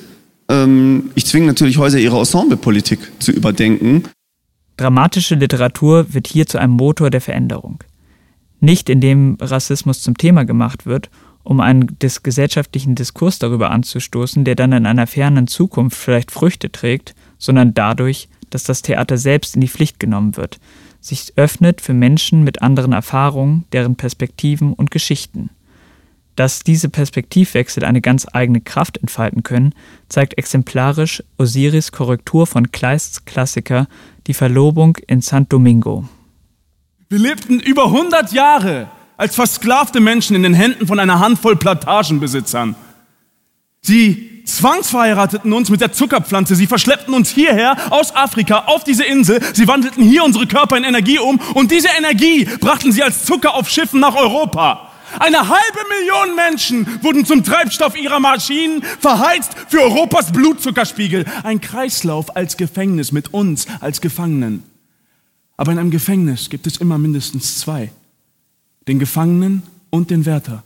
[0.48, 4.04] ähm, ich zwinge natürlich Häuser, ihre Ensemblepolitik zu überdenken.
[4.76, 7.84] Dramatische Literatur wird hier zu einem Motor der Veränderung.
[8.60, 11.10] Nicht indem Rassismus zum Thema gemacht wird
[11.42, 16.70] um einen des gesellschaftlichen Diskurs darüber anzustoßen, der dann in einer fernen Zukunft vielleicht Früchte
[16.70, 20.58] trägt, sondern dadurch, dass das Theater selbst in die Pflicht genommen wird,
[21.00, 25.50] sich öffnet für Menschen mit anderen Erfahrungen, deren Perspektiven und Geschichten.
[26.36, 29.74] Dass diese Perspektivwechsel eine ganz eigene Kraft entfalten können,
[30.08, 33.88] zeigt exemplarisch Osiris Korrektur von Kleists Klassiker
[34.26, 36.08] Die Verlobung in San Domingo.
[37.08, 38.88] Wir lebten über 100 Jahre
[39.20, 42.74] als versklavte Menschen in den Händen von einer Handvoll Plantagenbesitzern.
[43.82, 49.38] Sie zwangsverheirateten uns mit der Zuckerpflanze, sie verschleppten uns hierher aus Afrika auf diese Insel,
[49.52, 53.54] sie wandelten hier unsere Körper in Energie um und diese Energie brachten sie als Zucker
[53.54, 54.90] auf Schiffen nach Europa.
[55.18, 61.26] Eine halbe Million Menschen wurden zum Treibstoff ihrer Maschinen verheizt für Europas Blutzuckerspiegel.
[61.42, 64.62] Ein Kreislauf als Gefängnis mit uns als Gefangenen.
[65.58, 67.90] Aber in einem Gefängnis gibt es immer mindestens zwei
[68.90, 70.64] den Gefangenen und den Wärter.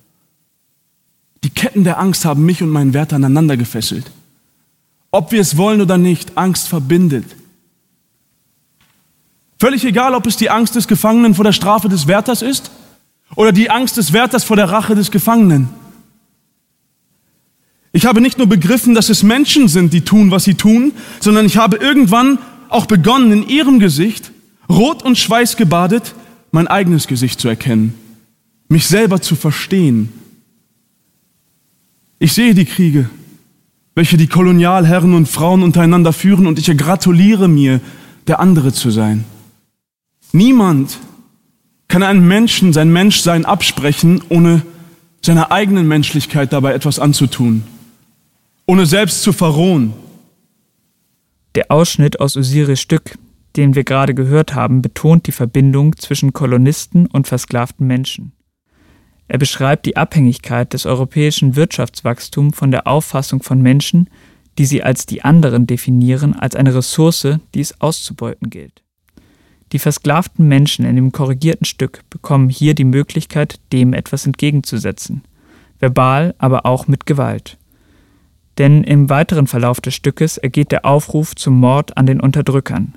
[1.45, 4.11] Die Ketten der Angst haben mich und meinen Wärter aneinander gefesselt.
[5.11, 7.27] Ob wir es wollen oder nicht, Angst verbindet.
[9.61, 12.71] Völlig egal, ob es die Angst des Gefangenen vor der Strafe des Wärters ist
[13.37, 15.69] oder die Angst des Wärters vor der Rache des Gefangenen.
[17.93, 21.45] Ich habe nicht nur begriffen, dass es Menschen sind, die tun, was sie tun, sondern
[21.45, 22.39] ich habe irgendwann
[22.71, 24.33] auch begonnen, in ihrem Gesicht,
[24.69, 26.15] rot und schweißgebadet,
[26.53, 28.01] mein eigenes Gesicht zu erkennen
[28.69, 30.13] mich selber zu verstehen.
[32.19, 33.11] Ich sehe die Kriege,
[33.95, 37.81] welche die Kolonialherren und Frauen untereinander führen, und ich gratuliere mir,
[38.27, 39.25] der andere zu sein.
[40.33, 40.99] Niemand
[41.89, 44.63] kann einem Menschen sein Menschsein absprechen, ohne
[45.23, 47.63] seiner eigenen Menschlichkeit dabei etwas anzutun,
[48.67, 49.93] ohne selbst zu verrohen.
[51.55, 53.17] Der Ausschnitt aus Osiris Stück,
[53.57, 58.33] den wir gerade gehört haben, betont die Verbindung zwischen Kolonisten und versklavten Menschen.
[59.27, 64.11] Er beschreibt die Abhängigkeit des europäischen Wirtschaftswachstums von der Auffassung von Menschen,
[64.59, 68.83] die sie als die anderen definieren, als eine Ressource, die es auszubeuten gilt.
[69.73, 75.23] Die versklavten Menschen in dem korrigierten Stück bekommen hier die Möglichkeit, dem etwas entgegenzusetzen,
[75.81, 77.59] verbal, aber auch mit Gewalt.
[78.59, 82.95] Denn im weiteren Verlauf des Stückes ergeht der Aufruf zum Mord an den Unterdrückern.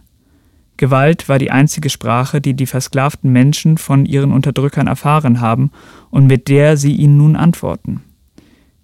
[0.77, 5.71] Gewalt war die einzige Sprache, die die versklavten Menschen von ihren Unterdrückern erfahren haben
[6.11, 8.01] und mit der sie ihnen nun antworten.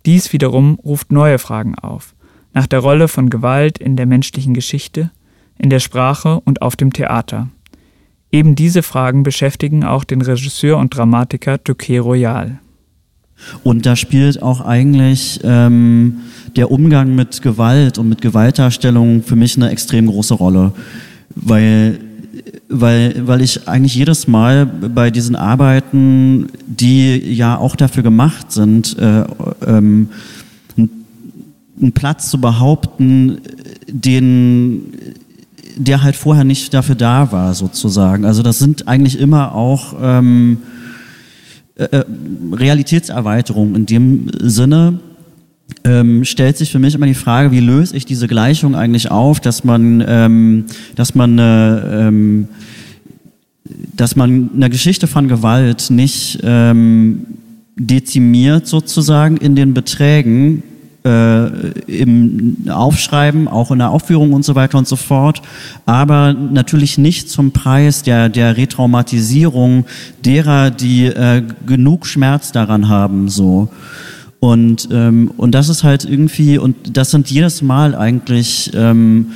[0.06, 2.16] Dies wiederum ruft neue Fragen auf,
[2.54, 5.12] nach der Rolle von Gewalt in der menschlichen Geschichte,
[5.58, 7.48] in der Sprache und auf dem Theater.
[8.32, 12.60] Eben diese Fragen beschäftigen auch den Regisseur und Dramatiker Touquet Royal.
[13.64, 16.22] Und da spielt auch eigentlich ähm,
[16.56, 20.74] der Umgang mit Gewalt und mit Gewaltdarstellung für mich eine extrem große Rolle
[21.36, 22.00] weil,
[22.70, 28.98] weil, weil ich eigentlich jedes Mal bei diesen Arbeiten, die ja auch dafür gemacht sind,
[28.98, 29.24] äh,
[29.66, 30.10] ähm,
[30.78, 33.40] einen Platz zu behaupten,
[33.88, 34.94] den
[35.76, 38.26] der halt vorher nicht dafür da war, sozusagen.
[38.26, 40.60] Also das sind eigentlich immer auch ähm,
[41.76, 42.06] äh, äh
[42.52, 45.00] Realitätserweiterungen in dem Sinne,
[45.86, 49.40] ähm, stellt sich für mich immer die Frage, wie löse ich diese Gleichung eigentlich auf,
[49.40, 52.48] dass man, ähm, dass man äh, ähm,
[53.96, 57.26] dass man eine Geschichte von Gewalt nicht ähm,
[57.76, 60.64] dezimiert sozusagen in den Beträgen,
[61.06, 61.48] äh,
[61.88, 65.42] im Aufschreiben, auch in der Aufführung und so weiter und so fort,
[65.86, 69.86] aber natürlich nicht zum Preis der, der Retraumatisierung
[70.24, 73.70] derer, die äh, genug Schmerz daran haben, so.
[74.44, 79.28] Und, ähm, und das ist halt irgendwie, und das sind jedes Mal eigentlich ähm,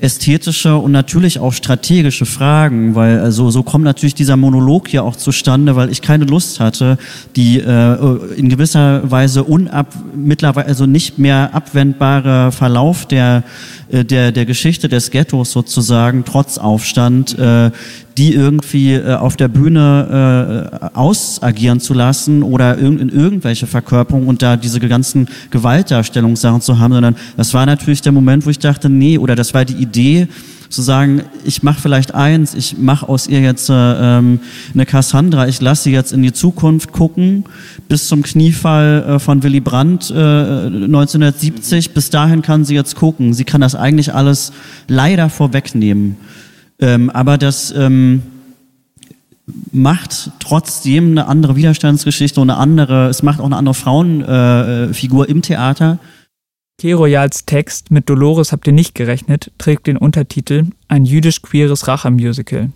[0.00, 5.14] ästhetische und natürlich auch strategische Fragen, weil also so kommt natürlich dieser Monolog ja auch
[5.14, 6.98] zustande, weil ich keine Lust hatte,
[7.36, 13.44] die äh, in gewisser Weise unab mittlerweile also nicht mehr abwendbare Verlauf der
[13.92, 17.70] äh, der der Geschichte des Ghettos sozusagen trotz Aufstand äh,
[18.20, 24.42] die irgendwie äh, auf der Bühne äh, ausagieren zu lassen oder in irgendwelche Verkörperungen und
[24.42, 28.90] da diese ganzen Gewaltdarstellungssachen zu haben, sondern das war natürlich der Moment, wo ich dachte,
[28.90, 30.28] nee, oder das war die Idee,
[30.68, 34.38] zu sagen, ich mache vielleicht eins, ich mache aus ihr jetzt äh, ähm,
[34.72, 37.44] eine Cassandra, ich lasse sie jetzt in die Zukunft gucken,
[37.88, 43.34] bis zum Kniefall äh, von Willy Brandt äh, 1970, bis dahin kann sie jetzt gucken.
[43.34, 44.52] Sie kann das eigentlich alles
[44.86, 46.16] leider vorwegnehmen.
[46.80, 48.22] Ähm, aber das ähm,
[49.72, 55.30] macht trotzdem eine andere Widerstandsgeschichte und eine andere, es macht auch eine andere Frauenfigur äh,
[55.30, 55.98] im Theater.
[56.78, 62.70] Key Royals Text Mit Dolores habt ihr nicht gerechnet trägt den Untertitel Ein jüdisch-queeres Rache-Musical.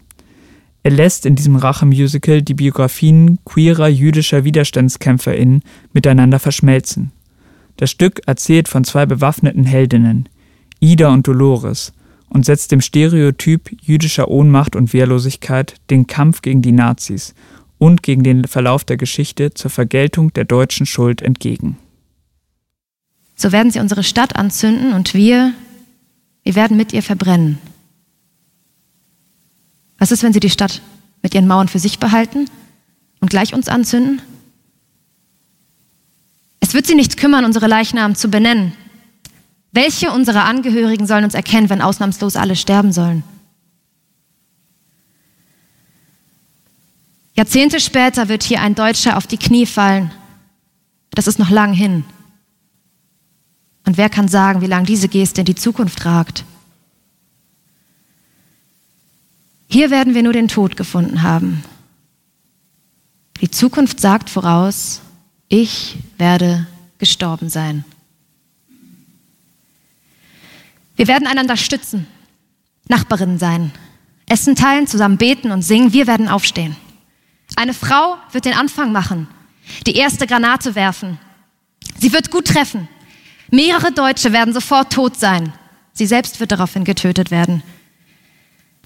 [0.83, 5.63] Er lässt in diesem Rache-Musical die Biografien queerer jüdischer WiderstandskämpferInnen
[5.95, 7.13] miteinander verschmelzen.
[7.79, 10.29] Das Stück erzählt von zwei bewaffneten Heldinnen,
[10.81, 11.95] Ida und Dolores,
[12.35, 17.33] und setzt dem Stereotyp jüdischer Ohnmacht und Wehrlosigkeit den Kampf gegen die Nazis
[17.79, 21.79] und gegen den Verlauf der Geschichte zur Vergeltung der deutschen Schuld entgegen.
[23.37, 25.53] So werden sie unsere Stadt anzünden und wir,
[26.43, 27.59] wir werden mit ihr verbrennen.
[29.99, 30.83] Was ist, wenn sie die Stadt
[31.23, 32.47] mit ihren Mauern für sich behalten
[33.21, 34.21] und gleich uns anzünden?
[36.59, 38.73] Es wird sie nichts kümmern, unsere Leichnamen zu benennen.
[39.75, 43.25] Welche unserer Angehörigen sollen uns erkennen, wenn ausnahmslos alle sterben sollen?
[47.35, 50.13] Jahrzehnte später wird hier ein Deutscher auf die Knie fallen.
[51.11, 52.05] Das ist noch lang hin.
[53.85, 56.45] Und wer kann sagen, wie lange diese Geste in die Zukunft ragt?
[59.67, 61.65] Hier werden wir nur den Tod gefunden haben.
[63.41, 65.01] Die Zukunft sagt voraus,
[65.49, 67.85] ich werde gestorben sein.
[70.97, 72.07] Wir werden einander stützen,
[72.89, 73.73] Nachbarinnen sein,
[74.27, 75.93] Essen teilen, zusammen beten und singen.
[75.93, 76.77] Wir werden aufstehen.
[77.57, 79.29] Eine Frau wird den Anfang machen,
[79.87, 81.19] die erste Granate werfen.
[81.99, 82.89] Sie wird gut treffen.
[83.51, 85.53] Mehrere Deutsche werden sofort tot sein.
[85.93, 87.63] Sie selbst wird daraufhin getötet werden.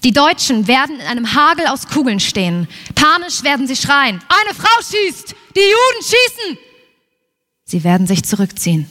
[0.03, 2.67] Die Deutschen werden in einem Hagel aus Kugeln stehen.
[2.95, 4.21] Panisch werden sie schreien.
[4.29, 5.35] Eine Frau schießt!
[5.55, 6.57] Die Juden schießen!
[7.65, 8.89] Sie werden sich zurückziehen.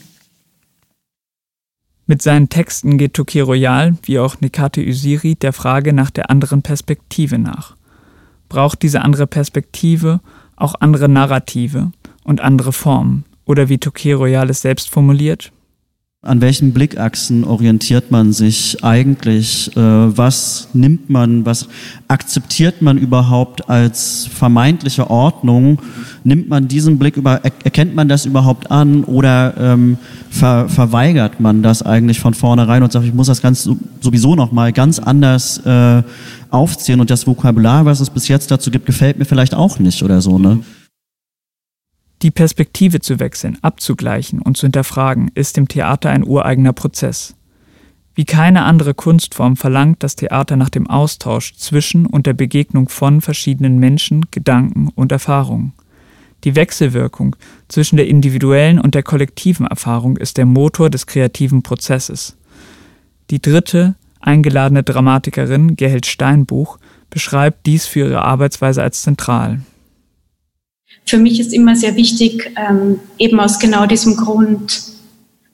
[2.10, 6.62] Mit seinen Texten geht Toki Royal, wie auch Nikate Usiri, der Frage nach der anderen
[6.62, 7.76] Perspektive nach.
[8.48, 10.20] Braucht diese andere Perspektive
[10.56, 11.92] auch andere Narrative
[12.24, 13.26] und andere Formen?
[13.44, 15.52] Oder wie Toki Royal es selbst formuliert,
[16.28, 19.74] an welchen Blickachsen orientiert man sich eigentlich?
[19.76, 21.68] Äh, was nimmt man, was
[22.06, 25.80] akzeptiert man überhaupt als vermeintliche Ordnung?
[26.24, 29.98] Nimmt man diesen Blick über, erkennt man das überhaupt an oder ähm,
[30.30, 33.68] ver, verweigert man das eigentlich von vornherein und sagt, ich muss das ganz
[34.00, 36.02] sowieso nochmal ganz anders äh,
[36.50, 40.02] aufziehen und das Vokabular, was es bis jetzt dazu gibt, gefällt mir vielleicht auch nicht
[40.02, 40.60] oder so, ne?
[42.22, 47.36] Die Perspektive zu wechseln, abzugleichen und zu hinterfragen, ist im Theater ein ureigener Prozess.
[48.16, 53.20] Wie keine andere Kunstform verlangt das Theater nach dem Austausch zwischen und der Begegnung von
[53.20, 55.72] verschiedenen Menschen, Gedanken und Erfahrungen.
[56.42, 57.36] Die Wechselwirkung
[57.68, 62.36] zwischen der individuellen und der kollektiven Erfahrung ist der Motor des kreativen Prozesses.
[63.30, 66.78] Die dritte, eingeladene Dramatikerin Gerhild Steinbuch
[67.10, 69.60] beschreibt dies für ihre Arbeitsweise als zentral
[71.08, 74.82] für mich ist immer sehr wichtig, ähm, eben aus genau diesem Grund,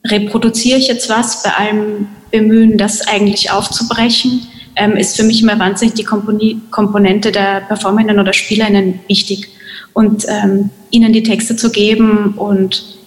[0.05, 5.57] reproduziere ich jetzt was, bei allem Bemühen, das eigentlich aufzubrechen, ähm, ist für mich immer
[5.57, 9.47] wahnsinnig die Komponi Komponente der Performerinnen oder Spielerinnen wichtig.
[9.93, 12.97] Und ähm, ihnen die Texte zu geben und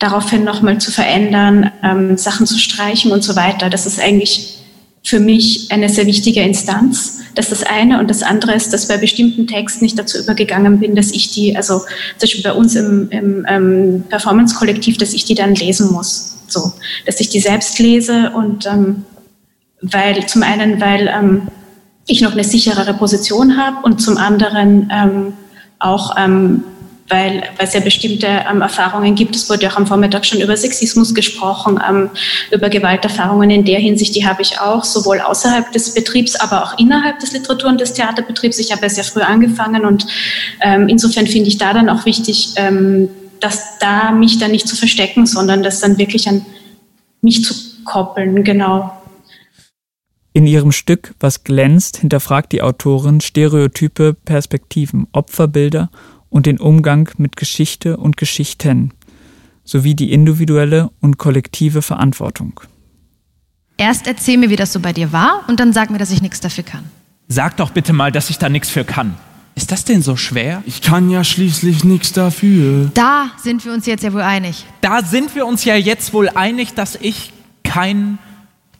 [0.00, 4.58] daraufhin nochmal zu verändern, ähm, Sachen zu streichen und so weiter, das ist eigentlich
[5.04, 7.20] für mich eine sehr wichtige Instanz.
[7.34, 7.98] Das ist das eine.
[7.98, 11.56] Und das andere ist, dass bei bestimmten Texten ich dazu übergegangen bin, dass ich die,
[11.56, 16.38] also zum Beispiel bei uns im, im ähm, Performance-Kollektiv, dass ich die dann lesen muss.
[16.48, 16.72] So,
[17.06, 19.04] dass ich die selbst lese und ähm,
[19.80, 21.48] weil zum einen, weil ähm,
[22.06, 25.32] ich noch eine sicherere Position habe und zum anderen ähm,
[25.78, 26.64] auch ähm,
[27.12, 29.36] weil, weil es ja bestimmte ähm, Erfahrungen gibt.
[29.36, 32.10] Es wurde auch am Vormittag schon über Sexismus gesprochen, ähm,
[32.50, 36.78] über Gewalterfahrungen in der Hinsicht, die habe ich auch, sowohl außerhalb des Betriebs, aber auch
[36.78, 38.58] innerhalb des Literatur- und des Theaterbetriebs.
[38.58, 40.06] Ich habe ja sehr früh angefangen und
[40.62, 43.10] ähm, insofern finde ich da dann auch wichtig, ähm,
[43.40, 46.46] dass da mich dann nicht zu verstecken, sondern das dann wirklich an
[47.20, 48.96] mich zu koppeln, genau.
[50.32, 55.90] In ihrem Stück Was glänzt hinterfragt die Autorin Stereotype, Perspektiven, Opferbilder
[56.32, 58.92] und den Umgang mit Geschichte und Geschichten
[59.64, 62.60] sowie die individuelle und kollektive Verantwortung.
[63.76, 66.22] Erst erzähl mir, wie das so bei dir war und dann sag mir, dass ich
[66.22, 66.84] nichts dafür kann.
[67.28, 69.14] Sag doch bitte mal, dass ich da nichts für kann.
[69.54, 70.62] Ist das denn so schwer?
[70.66, 72.90] Ich kann ja schließlich nichts dafür.
[72.94, 74.64] Da sind wir uns jetzt ja wohl einig.
[74.80, 78.18] Da sind wir uns ja jetzt wohl einig, dass ich kein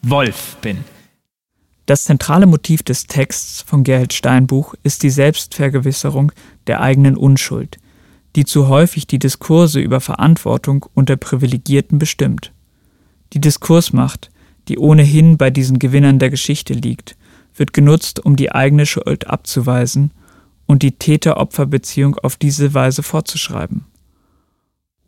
[0.01, 0.79] Wolf bin.
[1.87, 6.33] Das zentrale Motiv des Texts von Gerhard Steinbuch ist die Selbstvergewisserung
[6.67, 7.79] der eigenen Unschuld,
[8.37, 12.53] die zu häufig die Diskurse über Verantwortung unter Privilegierten bestimmt.
[13.33, 14.31] Die Diskursmacht,
[14.69, 17.17] die ohnehin bei diesen Gewinnern der Geschichte liegt,
[17.55, 20.13] wird genutzt, um die eigene Schuld abzuweisen
[20.67, 23.85] und die Täter-Opfer-Beziehung auf diese Weise fortzuschreiben.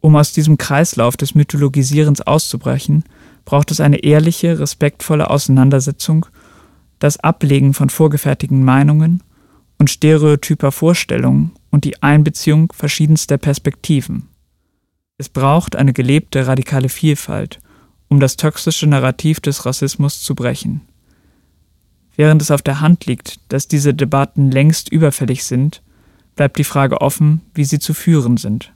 [0.01, 3.05] Um aus diesem Kreislauf des Mythologisierens auszubrechen,
[3.47, 6.27] braucht es eine ehrliche, respektvolle Auseinandersetzung,
[6.99, 9.23] das Ablegen von vorgefertigten Meinungen
[9.79, 14.29] und stereotyper Vorstellungen und die Einbeziehung verschiedenster Perspektiven.
[15.19, 17.61] Es braucht eine gelebte radikale Vielfalt,
[18.09, 20.83] um das toxische Narrativ des Rassismus zu brechen.
[22.17, 25.83] Während es auf der Hand liegt, dass diese Debatten längst überfällig sind,
[26.37, 28.73] bleibt die Frage offen, wie sie zu führen sind.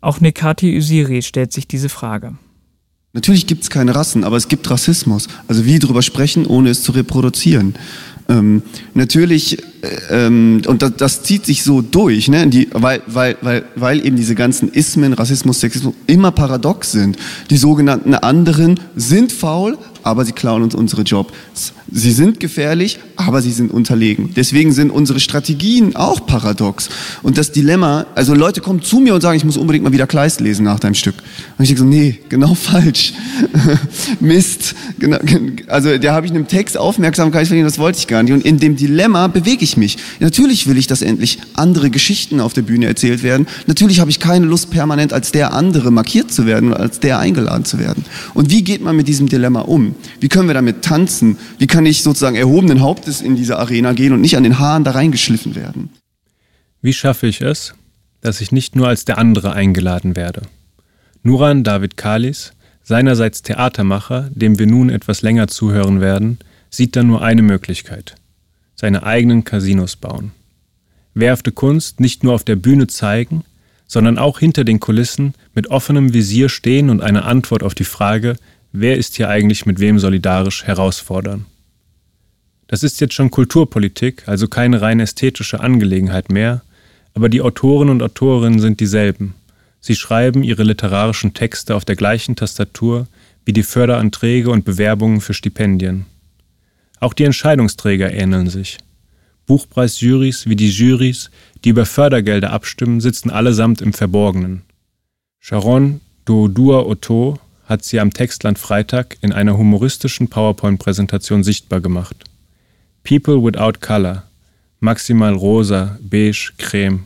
[0.00, 2.36] Auch Nekati Usiri stellt sich diese Frage.
[3.12, 5.28] Natürlich gibt es keine Rassen, aber es gibt Rassismus.
[5.48, 7.74] Also wie drüber sprechen, ohne es zu reproduzieren.
[8.30, 8.62] Ähm,
[8.92, 12.46] natürlich, äh, ähm, und das, das, zieht sich so durch, ne?
[12.46, 17.16] Die, weil, weil, weil, weil eben diese ganzen Ismen, Rassismus, Sexismus immer paradox sind.
[17.48, 21.32] Die sogenannten anderen sind faul, aber sie klauen uns unsere Jobs.
[21.90, 24.32] Sie sind gefährlich, aber sie sind unterlegen.
[24.36, 26.90] Deswegen sind unsere Strategien auch paradox.
[27.22, 30.06] Und das Dilemma, also Leute kommen zu mir und sagen, ich muss unbedingt mal wieder
[30.06, 31.14] Kleist lesen nach deinem Stück.
[31.56, 33.14] Und ich denke so, nee, genau falsch.
[34.20, 34.74] Mist.
[34.98, 35.18] Genau,
[35.68, 38.32] also da habe ich einem Text Aufmerksamkeit verliehen, das wollte ich gar nicht.
[38.32, 39.96] Und in dem Dilemma bewege ich mich.
[40.20, 43.46] Natürlich will ich, dass endlich andere Geschichten auf der Bühne erzählt werden.
[43.66, 47.18] Natürlich habe ich keine Lust, permanent als der andere markiert zu werden oder als der
[47.18, 48.04] eingeladen zu werden.
[48.34, 49.87] Und wie geht man mit diesem Dilemma um?
[50.20, 51.38] Wie können wir damit tanzen?
[51.58, 54.84] Wie kann ich sozusagen erhobenen Hauptes in diese Arena gehen und nicht an den Haaren
[54.84, 55.90] da reingeschliffen werden?
[56.80, 57.74] Wie schaffe ich es,
[58.20, 60.42] dass ich nicht nur als der andere eingeladen werde?
[61.22, 66.38] Nuran David Kalis, seinerseits Theatermacher, dem wir nun etwas länger zuhören werden,
[66.70, 68.14] sieht da nur eine Möglichkeit.
[68.74, 70.32] Seine eigenen Casinos bauen.
[71.14, 73.44] Werfte Kunst nicht nur auf der Bühne zeigen,
[73.88, 78.36] sondern auch hinter den Kulissen mit offenem Visier stehen und eine Antwort auf die Frage,
[78.80, 81.46] wer ist hier eigentlich mit wem solidarisch, herausfordern.
[82.66, 86.62] Das ist jetzt schon Kulturpolitik, also keine rein ästhetische Angelegenheit mehr,
[87.14, 89.34] aber die Autoren und Autorinnen sind dieselben.
[89.80, 93.06] Sie schreiben ihre literarischen Texte auf der gleichen Tastatur
[93.44, 96.04] wie die Förderanträge und Bewerbungen für Stipendien.
[97.00, 98.78] Auch die Entscheidungsträger ähneln sich.
[99.46, 101.30] Buchpreisjurys wie die Jurys,
[101.64, 104.62] die über Fördergelder abstimmen, sitzen allesamt im Verborgenen.
[105.40, 107.38] Sharon Doodua Otto
[107.68, 112.24] hat sie am Textland Freitag in einer humoristischen PowerPoint-Präsentation sichtbar gemacht.
[113.04, 114.24] People without color,
[114.80, 117.04] maximal rosa, beige, creme.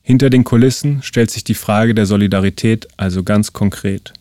[0.00, 4.12] Hinter den Kulissen stellt sich die Frage der Solidarität also ganz konkret.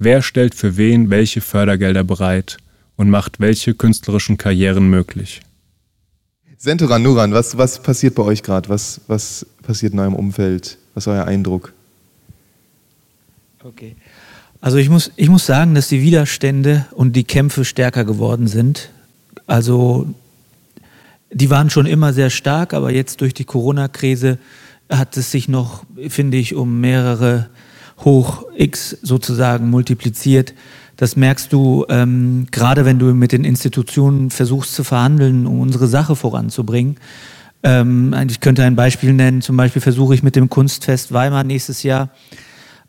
[0.00, 2.56] Wer stellt für wen welche Fördergelder bereit
[2.96, 5.42] und macht welche künstlerischen Karrieren möglich?
[6.58, 8.68] Sentoran Nuran, was, was passiert bei euch gerade?
[8.68, 10.76] Was, was passiert in eurem Umfeld?
[10.94, 11.72] Was ist euer Eindruck?
[13.62, 13.94] Okay.
[14.60, 18.90] Also ich muss, ich muss sagen, dass die Widerstände und die Kämpfe stärker geworden sind.
[19.46, 20.06] Also
[21.32, 24.38] die waren schon immer sehr stark, aber jetzt durch die Corona-Krise
[24.90, 27.48] hat es sich noch, finde ich, um mehrere
[27.98, 30.54] hoch X sozusagen multipliziert.
[30.96, 35.88] Das merkst du ähm, gerade, wenn du mit den Institutionen versuchst zu verhandeln, um unsere
[35.88, 36.96] Sache voranzubringen.
[37.62, 39.42] Ähm, ich könnte ein Beispiel nennen.
[39.42, 42.10] Zum Beispiel versuche ich mit dem Kunstfest Weimar nächstes Jahr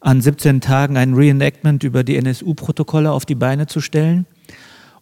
[0.07, 4.25] an 17 Tagen ein Reenactment über die NSU-Protokolle auf die Beine zu stellen.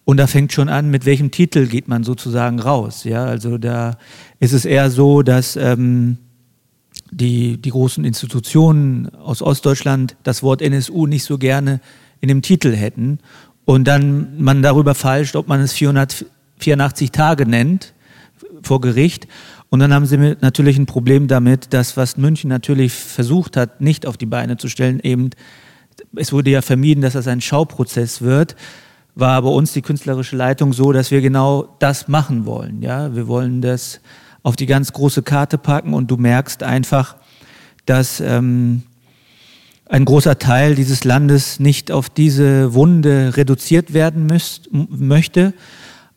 [0.03, 3.03] Und da fängt schon an, mit welchem Titel geht man sozusagen raus.
[3.03, 3.99] Ja, also da
[4.39, 6.17] ist es eher so, dass ähm,
[7.11, 11.81] die, die großen Institutionen aus Ostdeutschland das Wort NSU nicht so gerne
[12.19, 13.19] in dem Titel hätten.
[13.63, 17.93] Und dann man darüber falscht, ob man es 484 Tage nennt
[18.63, 19.27] vor Gericht
[19.75, 24.05] und dann haben sie natürlich ein Problem damit, dass was München natürlich versucht hat, nicht
[24.05, 25.31] auf die Beine zu stellen, eben,
[26.15, 28.55] es wurde ja vermieden, dass das ein Schauprozess wird,
[29.15, 32.81] war bei uns die künstlerische Leitung so, dass wir genau das machen wollen.
[32.81, 33.99] Ja, wir wollen das
[34.43, 37.17] auf die ganz große Karte packen und du merkst einfach,
[37.85, 38.83] dass ähm,
[39.89, 45.53] ein großer Teil dieses Landes nicht auf diese Wunde reduziert werden müsst, möchte,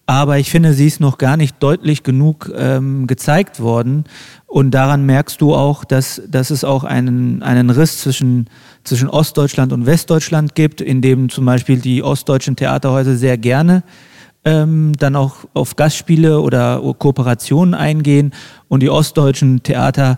[0.08, 4.04] aber ich finde, sie ist noch gar nicht deutlich genug ähm, gezeigt worden.
[4.46, 8.48] Und daran merkst du auch, dass, dass es auch einen, einen Riss zwischen,
[8.84, 13.82] zwischen Ostdeutschland und Westdeutschland gibt, in dem zum Beispiel die ostdeutschen Theaterhäuser sehr gerne
[14.46, 18.32] ähm, dann auch auf Gastspiele oder Kooperationen eingehen
[18.68, 20.16] und die ostdeutschen Theater,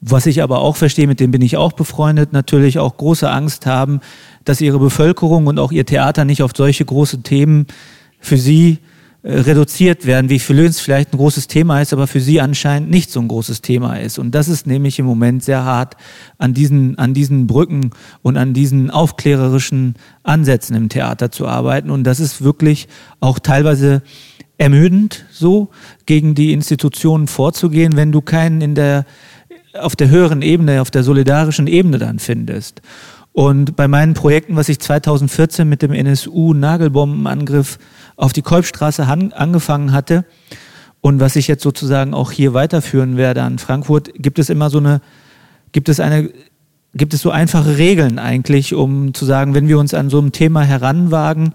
[0.00, 3.66] was ich aber auch verstehe, mit denen bin ich auch befreundet, natürlich auch große Angst
[3.66, 4.02] haben,
[4.44, 7.66] dass ihre Bevölkerung und auch ihr Theater nicht auf solche große Themen
[8.20, 8.78] für sie
[9.24, 13.10] reduziert werden, wie für Löns vielleicht ein großes Thema ist, aber für sie anscheinend nicht
[13.10, 14.18] so ein großes Thema ist.
[14.18, 15.96] Und das ist nämlich im Moment sehr hart
[16.38, 17.90] an diesen, an diesen Brücken
[18.22, 19.94] und an diesen aufklärerischen
[20.24, 21.90] Ansätzen im Theater zu arbeiten.
[21.90, 22.88] Und das ist wirklich
[23.20, 24.02] auch teilweise
[24.58, 25.70] ermüdend, so
[26.06, 29.06] gegen die Institutionen vorzugehen, wenn du keinen in der,
[29.78, 32.82] auf der höheren Ebene, auf der solidarischen Ebene dann findest.
[33.32, 37.78] Und bei meinen Projekten, was ich 2014 mit dem NSU-Nagelbombenangriff
[38.16, 40.24] auf die Kolbstraße angefangen hatte
[41.00, 44.78] und was ich jetzt sozusagen auch hier weiterführen werde an Frankfurt, gibt es immer so
[44.78, 45.00] eine,
[45.72, 46.30] gibt es eine,
[46.94, 50.32] gibt es so einfache Regeln eigentlich, um zu sagen, wenn wir uns an so einem
[50.32, 51.54] Thema heranwagen,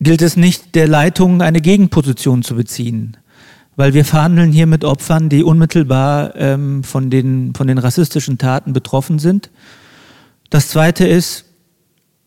[0.00, 3.16] gilt es nicht der Leitung eine Gegenposition zu beziehen.
[3.76, 8.72] Weil wir verhandeln hier mit Opfern, die unmittelbar ähm, von, den, von den rassistischen Taten
[8.72, 9.50] betroffen sind.
[10.50, 11.44] Das Zweite ist,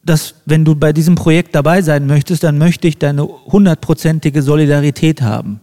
[0.04, 5.22] dass wenn du bei diesem Projekt dabei sein möchtest, dann möchte ich deine hundertprozentige Solidarität
[5.22, 5.62] haben.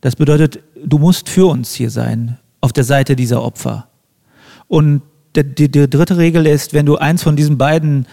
[0.00, 3.88] Das bedeutet, du musst für uns hier sein, auf der Seite dieser Opfer.
[4.66, 5.02] Und
[5.36, 8.06] die, die, die dritte Regel ist, wenn du eins von diesen beiden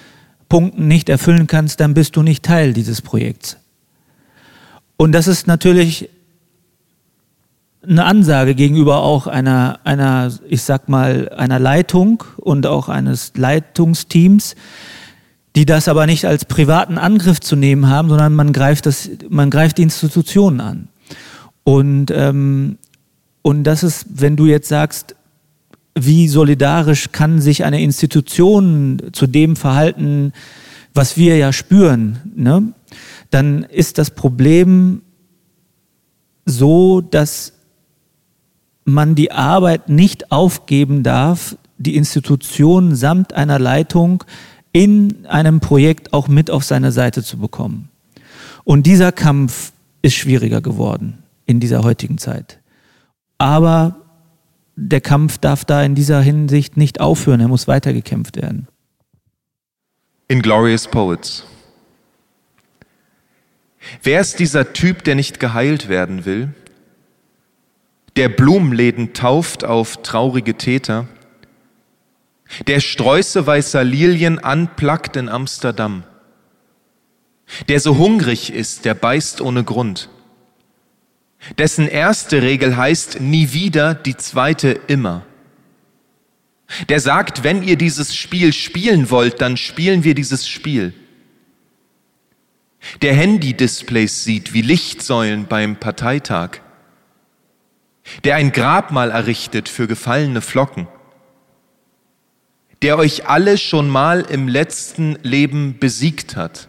[0.50, 3.58] Punkten nicht erfüllen kannst, dann bist du nicht Teil dieses Projekts.
[4.98, 6.10] Und das ist natürlich
[7.88, 14.56] eine Ansage gegenüber auch einer, einer, ich sag mal, einer Leitung und auch eines Leitungsteams,
[15.56, 19.50] die das aber nicht als privaten Angriff zu nehmen haben, sondern man greift das, man
[19.50, 20.88] greift die Institutionen an.
[21.64, 22.78] Und, ähm,
[23.42, 25.16] und das ist, wenn du jetzt sagst,
[25.96, 30.34] wie solidarisch kann sich eine Institution zu dem verhalten,
[30.94, 32.74] was wir ja spüren, ne?
[33.32, 35.02] dann ist das Problem
[36.46, 37.57] so, dass
[38.88, 44.24] man die Arbeit nicht aufgeben darf, die Institution samt einer Leitung
[44.72, 47.90] in einem Projekt auch mit auf seine Seite zu bekommen.
[48.64, 52.60] Und dieser Kampf ist schwieriger geworden in dieser heutigen Zeit.
[53.38, 53.98] Aber
[54.78, 58.68] der Kampf darf da in dieser Hinsicht nicht aufhören, er muss weitergekämpft werden.
[60.30, 61.44] Inglorious Poets.
[64.02, 66.54] Wer ist dieser Typ, der nicht geheilt werden will?
[68.18, 71.08] Der Blumenläden tauft auf traurige Täter?
[72.68, 76.04] der Sträuße weißer Lilien anplackt in Amsterdam,
[77.68, 80.10] der so hungrig ist, der beißt ohne Grund,
[81.58, 85.26] dessen erste Regel heißt nie wieder, die zweite immer.
[86.90, 90.94] Der sagt, wenn ihr dieses Spiel spielen wollt, dann spielen wir dieses Spiel.
[93.02, 96.60] Der Handy-Displays sieht wie Lichtsäulen beim Parteitag.
[98.24, 100.88] Der ein Grabmal errichtet für gefallene Flocken
[102.82, 106.68] der euch alle schon mal im letzten Leben besiegt hat,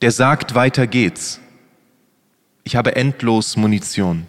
[0.00, 1.40] der sagt, weiter geht's.
[2.64, 4.26] Ich habe endlos Munition.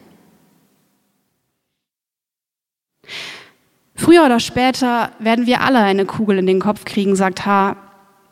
[3.95, 7.77] Früher oder später werden wir alle eine Kugel in den Kopf kriegen, sagt H.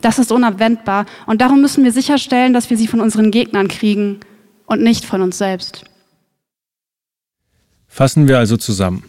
[0.00, 4.20] Das ist unabwendbar und darum müssen wir sicherstellen, dass wir sie von unseren Gegnern kriegen
[4.66, 5.84] und nicht von uns selbst.
[7.94, 9.04] Fassen wir also zusammen.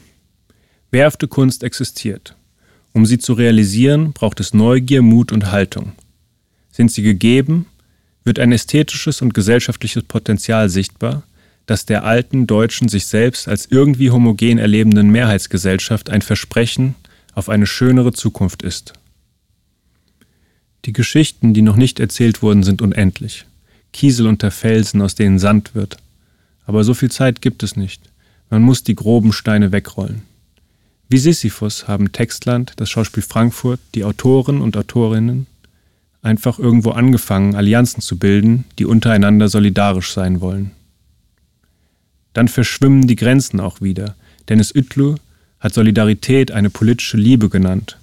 [0.92, 2.36] Wehrhafte Kunst existiert.
[2.92, 5.94] Um sie zu realisieren, braucht es Neugier, Mut und Haltung.
[6.70, 7.66] Sind sie gegeben,
[8.26, 11.24] wird ein ästhetisches und gesellschaftliches Potenzial sichtbar,
[11.66, 16.96] das der alten Deutschen sich selbst als irgendwie homogen erlebenden Mehrheitsgesellschaft ein Versprechen
[17.34, 18.92] auf eine schönere Zukunft ist.
[20.84, 23.46] Die Geschichten, die noch nicht erzählt wurden, sind unendlich.
[23.94, 25.96] Kiesel unter Felsen, aus denen Sand wird.
[26.66, 28.13] Aber so viel Zeit gibt es nicht.
[28.54, 30.22] Man muss die groben Steine wegrollen.
[31.10, 35.48] Wie Sisyphus haben Textland, das Schauspiel Frankfurt, die Autoren und Autorinnen
[36.22, 40.70] einfach irgendwo angefangen, Allianzen zu bilden, die untereinander solidarisch sein wollen.
[42.34, 44.16] Dann verschwimmen die Grenzen auch wieder.
[44.48, 45.16] Dennis Ütlu
[45.60, 47.98] hat Solidarität eine politische Liebe genannt.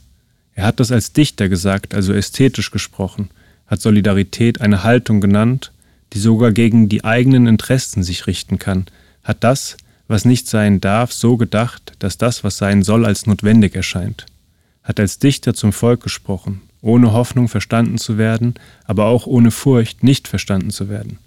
[0.54, 3.30] Er hat das als Dichter gesagt, also ästhetisch gesprochen,
[3.68, 5.70] hat Solidarität eine Haltung genannt,
[6.12, 8.86] die sogar gegen die eigenen Interessen sich richten kann,
[9.22, 9.76] hat das,
[10.10, 14.26] was nicht sein darf, so gedacht, dass das, was sein soll, als notwendig erscheint,
[14.82, 18.54] hat als Dichter zum Volk gesprochen, ohne Hoffnung verstanden zu werden,
[18.84, 21.18] aber auch ohne Furcht nicht verstanden zu werden.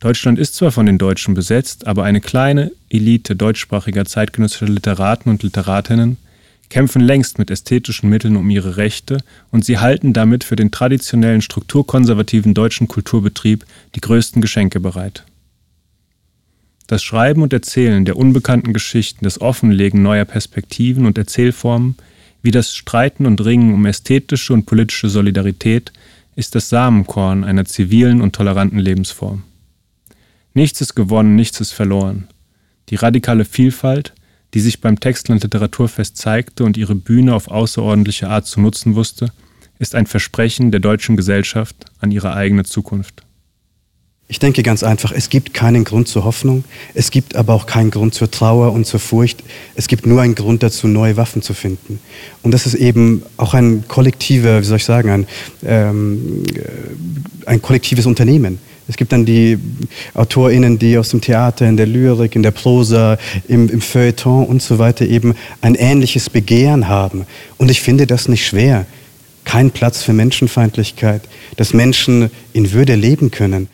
[0.00, 5.42] Deutschland ist zwar von den Deutschen besetzt, aber eine kleine Elite deutschsprachiger zeitgenössischer Literaten und
[5.42, 6.16] Literatinnen
[6.70, 9.18] kämpfen längst mit ästhetischen Mitteln um ihre Rechte
[9.50, 15.24] und sie halten damit für den traditionellen strukturkonservativen deutschen Kulturbetrieb die größten Geschenke bereit.
[16.86, 21.96] Das Schreiben und Erzählen der unbekannten Geschichten, das Offenlegen neuer Perspektiven und Erzählformen,
[22.42, 25.92] wie das Streiten und Ringen um ästhetische und politische Solidarität
[26.36, 29.42] ist das Samenkorn einer zivilen und toleranten Lebensform.
[30.54, 32.28] Nichts ist gewonnen, nichts ist verloren.
[32.90, 34.14] Die radikale Vielfalt,
[34.54, 39.32] die sich beim Textland Literaturfest zeigte und ihre Bühne auf außerordentliche Art zu nutzen wusste,
[39.80, 43.25] ist ein Versprechen der deutschen Gesellschaft an ihre eigene Zukunft.
[44.28, 46.64] Ich denke ganz einfach, es gibt keinen Grund zur Hoffnung,
[46.94, 49.44] es gibt aber auch keinen Grund zur Trauer und zur Furcht.
[49.76, 52.00] Es gibt nur einen Grund dazu, neue Waffen zu finden.
[52.42, 55.26] Und das ist eben auch ein kollektiver, wie soll ich sagen, ein,
[55.64, 58.58] ähm, äh, ein kollektives Unternehmen.
[58.88, 59.58] Es gibt dann die
[60.14, 64.60] AutorInnen, die aus dem Theater, in der Lyrik, in der Prosa, im, im Feuilleton und
[64.60, 67.26] so weiter eben ein ähnliches Begehren haben.
[67.58, 68.86] Und ich finde das nicht schwer.
[69.44, 71.22] Kein Platz für Menschenfeindlichkeit,
[71.56, 73.68] dass Menschen in Würde leben können.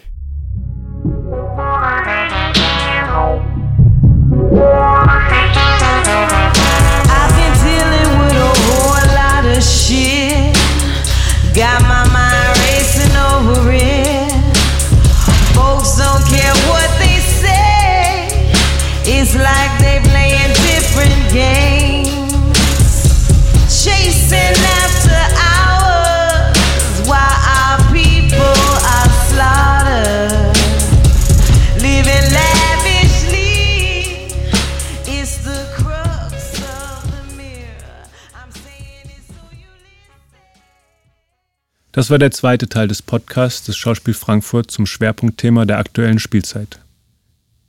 [41.92, 46.78] Das war der zweite Teil des Podcasts des Schauspiel Frankfurt zum Schwerpunktthema der aktuellen Spielzeit.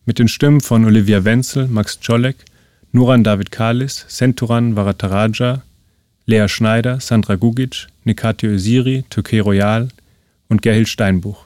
[0.05, 2.37] Mit den Stimmen von Olivia Wenzel, Max Czolek,
[2.93, 5.63] Nuran David Kalis, Senturan Varataraja,
[6.25, 9.89] Lea Schneider, Sandra Gugic, Nikati Öziri, Türkei Royal
[10.47, 11.45] und Gerhild Steinbuch.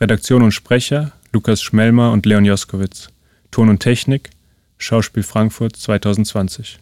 [0.00, 3.08] Redaktion und Sprecher Lukas Schmelmer und Leon Joskowitz.
[3.50, 4.30] Ton und Technik
[4.78, 6.78] Schauspiel Frankfurt 2020.